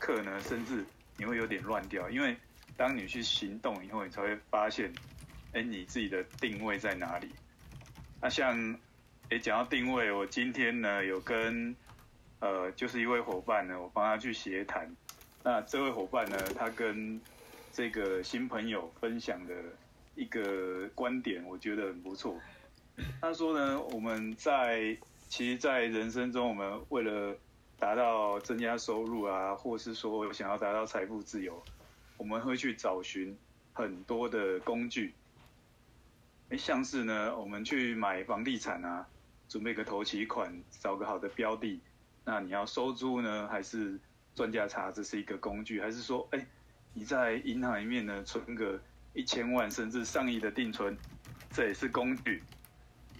[0.00, 0.84] 课呢，甚至
[1.16, 2.10] 你会有点乱掉。
[2.10, 2.36] 因为
[2.76, 4.92] 当你去行动以后，你才会发现，
[5.52, 7.28] 哎，你自己的定位在哪里？
[8.20, 8.76] 那像
[9.30, 11.72] 哎，讲到定位，我今天呢有跟
[12.40, 14.92] 呃，就是一位伙伴呢，我帮他去协谈。
[15.44, 17.20] 那这位伙伴呢，他跟
[17.72, 19.54] 这个新朋友分享的。
[20.16, 22.40] 一个观点，我觉得很不错。
[23.20, 24.96] 他说呢，我们在
[25.28, 27.36] 其实，在人生中，我们为了
[27.78, 31.62] 达到增加收入啊，或是说想要达到财富自由，
[32.16, 33.36] 我们会去找寻
[33.72, 35.14] 很多的工具。
[36.50, 39.06] 诶，像是呢，我们去买房地产啊，
[39.48, 41.80] 准备个头期款，找个好的标的。
[42.24, 43.98] 那你要收租呢，还是
[44.34, 44.90] 赚价差？
[44.92, 46.46] 这是一个工具，还是说，诶，
[46.92, 48.80] 你在银行里面呢，存个。
[49.16, 50.98] 一千万甚至上亿的定存，
[51.52, 52.42] 这也是工具，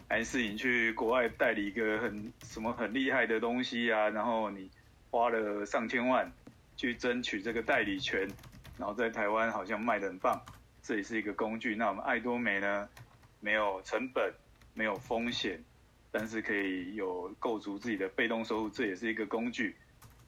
[0.08, 4.08] 还是你去国外代理一个很什么很厉害的东西啊？
[4.10, 4.70] 然后你
[5.10, 6.30] 花了上千万
[6.76, 8.28] 去争取这个代理权，
[8.78, 10.40] 然后在台湾好像卖得很棒，
[10.82, 11.74] 这也是一个工具。
[11.74, 12.88] 那我们爱多美呢，
[13.40, 14.32] 没有成本，
[14.74, 15.62] 没有风险，
[16.10, 19.74] 但是可以有构筑自己的被动收入，这也是一个工具。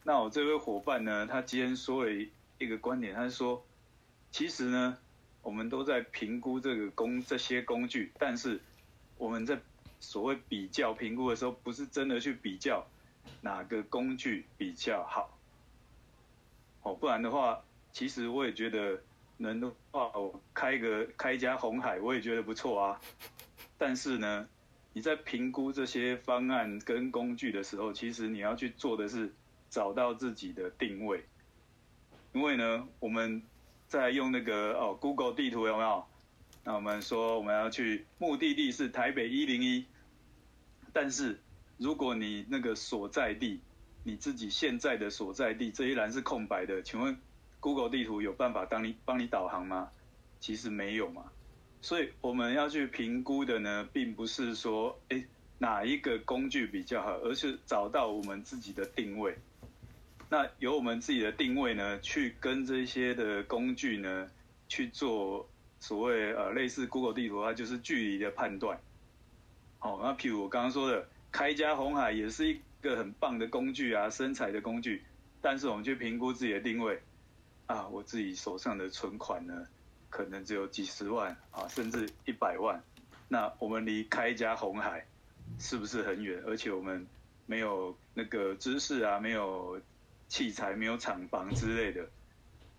[0.04, 2.10] 那我这位伙伴呢，他今天说了
[2.58, 3.64] 一个观点，他是说，
[4.30, 4.98] 其实呢。
[5.42, 8.60] 我们都在评估这个工这些工具，但是
[9.18, 9.58] 我们在
[10.00, 12.86] 所谓比较评估的时候，不是真的去比较
[13.40, 15.38] 哪个工具比较好。
[16.82, 17.62] 哦，不然的话，
[17.92, 19.00] 其实我也觉得
[19.36, 23.00] 能的话，我开个开一家红海，我也觉得不错啊。
[23.78, 24.48] 但是呢，
[24.92, 29.34] 你在评估这些方案跟工具的时候，其实你要去做的是
[29.70, 31.24] 找到自己的定位，
[32.32, 33.42] 因为呢，我们。
[33.88, 36.04] 在用那个哦，Google 地图有没有？
[36.68, 39.84] 那我们说我们要去目的地是台北一零一，
[40.92, 41.40] 但是
[41.78, 43.60] 如果你那个所在地，
[44.02, 47.16] 你自己现在的所在地这一栏是空白的，请问
[47.60, 49.88] Google 地图有办法当你帮你导航吗？
[50.40, 51.30] 其实没有嘛。
[51.80, 55.24] 所以我们要去评估的呢，并不是说诶
[55.58, 59.38] 哪一个工具比较好，而是找到我们自己的定位。
[60.28, 64.28] 那由我们自己的定位呢，去跟这些的工具呢
[64.66, 65.48] 去做
[65.86, 68.76] 所谓呃类似 Google 地图，它就是距离的判断。
[69.78, 75.04] 好，那譬如我刚刚说的，开家红海也是一个很棒的工具啊，生财的工具。
[75.40, 77.00] 但是我们去评估自己的定位，
[77.66, 79.68] 啊，我自己手上的存款呢，
[80.10, 82.82] 可能只有几十万啊，甚至一百万。
[83.28, 85.06] 那我们离开家红海
[85.60, 86.42] 是不是很远？
[86.46, 87.06] 而且我们
[87.46, 89.80] 没有那个知识啊，没有。
[90.28, 92.04] 器材没有厂房之类的，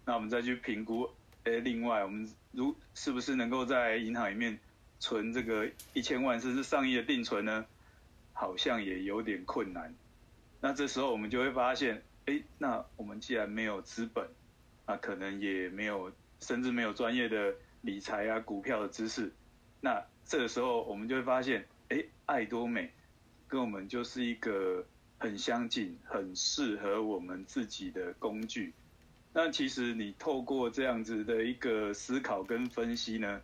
[0.03, 1.09] 那我们再去评估。
[1.45, 4.57] 诶，另外我们如是不是能够在银行里面
[4.99, 7.63] 存这个一千万甚至上亿的定存呢？
[8.33, 9.93] 好像也有点困难。
[10.59, 14.27] 那这时候我们就会发现，诶，那我们既然没有资本，
[14.87, 19.31] 那可能也没有，甚至没有专业的理财啊、股票的知识。
[19.79, 22.91] 那这个时候我们就会发现，诶，爱多美
[23.47, 24.83] 跟我们就是一个。
[25.19, 28.71] 很相近，很适合我们自己的工具。
[29.33, 33.41] 那其实你透过这样子的一个思考跟分析呢，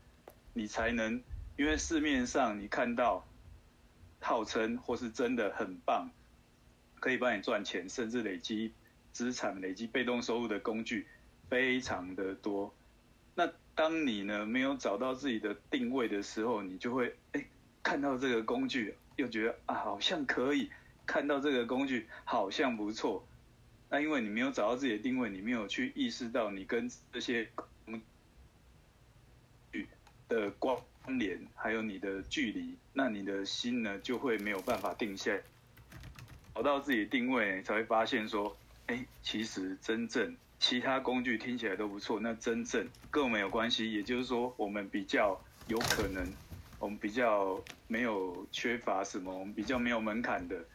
[0.54, 1.22] 你才能，
[1.58, 3.28] 因为市面上你看到
[4.20, 6.10] 号称或是真的很棒，
[7.00, 8.74] 可以帮你赚钱，甚至累积
[9.12, 11.08] 资产、累积被动收入的工具
[11.50, 12.74] 非常的多。
[13.36, 17.46] 那当你呢没有找到自己的定位的时候，你就会哎
[17.84, 20.72] 看到这个工具，又觉得啊好像可以。
[21.06, 23.28] 看到这个工具好像不错，
[23.94, 28.02] 那因为你没有找到自己的定位，你没有去意识到你跟这些工
[29.72, 29.88] 具
[30.28, 30.76] 的关
[31.20, 35.38] 联，还有你的距离，那你的心呢就会没有办法定下。
[36.56, 46.28] 找到自己的定位，才会发现说，哎，其实真正其他工具听起来都不错，那真正跟我们有关系，也就是说，我们比较有可能，
[46.80, 50.66] 我们比较没有缺乏什么，我们比较没有门槛的。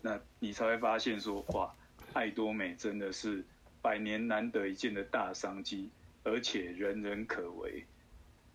[0.00, 1.70] 那你才会发现说，哇，
[2.14, 3.44] 爱多美真的是
[3.80, 5.90] 百年难得一见的大商机，
[6.22, 7.84] 而且人人可为。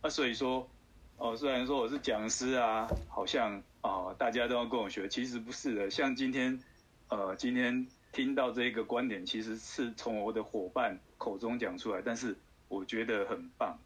[0.01, 0.69] 那所以说，
[1.17, 5.89] 哦，虽然说我是讲师啊，好像、哦、大家都要跟我学，其实不是的。
[5.89, 6.59] 像今天，
[7.09, 12.37] 呃，今天听到这个观点，其实是从我的伙伴口中讲出来，但是
[12.67, 13.77] 我觉得很棒。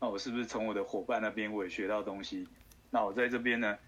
[0.00, 2.46] 那我是不是从我的伙伴那边我也学到东西？
[2.90, 3.78] 那我在这边呢，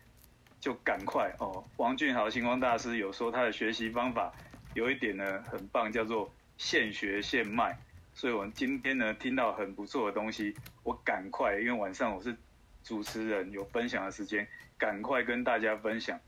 [0.60, 1.64] 就赶快哦。
[1.76, 4.32] 王俊豪星光大师有说他的学习方法
[4.74, 7.78] 有一点呢很棒，叫做现学现卖。
[8.16, 10.54] 所以我们今天呢听到很不错的东西，
[10.84, 12.36] 我赶快，因为晚上我是
[12.84, 14.46] 主持人，有分享的时间，
[14.78, 16.18] 赶快跟大家分享。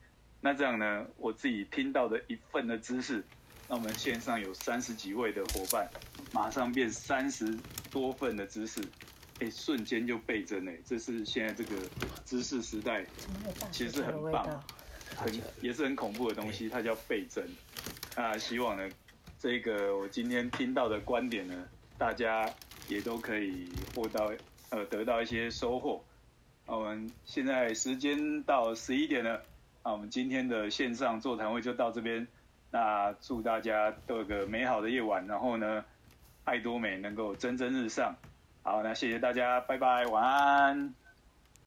[0.41, 3.25] 那这样呢，我自己听到的一份的知识，
[3.69, 5.89] 那我们线上有三十几位的伙伴，
[6.33, 7.57] 马上变三十
[7.91, 8.81] 多份的知识，
[9.39, 11.77] 哎，瞬间就倍增哎，这是现在这个
[12.25, 13.05] 知识时代，
[13.71, 14.65] 其实是很棒，
[15.15, 17.45] 很也是很恐怖的东西，它叫倍增。
[18.17, 18.89] 那希望呢，
[19.39, 21.55] 这个我今天听到的观点呢。
[21.99, 22.47] 大家
[22.89, 24.31] 也都可以获到
[24.69, 26.05] 呃得到一些收获。
[26.67, 29.41] 那我们现在时间到十一点了，
[29.83, 32.29] 那我们今天的线上座谈会就到这边。
[32.71, 35.87] 那祝大家都有个美好的夜晚，然后呢，
[36.45, 38.15] 爱多美能够蒸蒸日上。
[38.63, 41.06] 好，那谢谢大家，拜拜，晚安。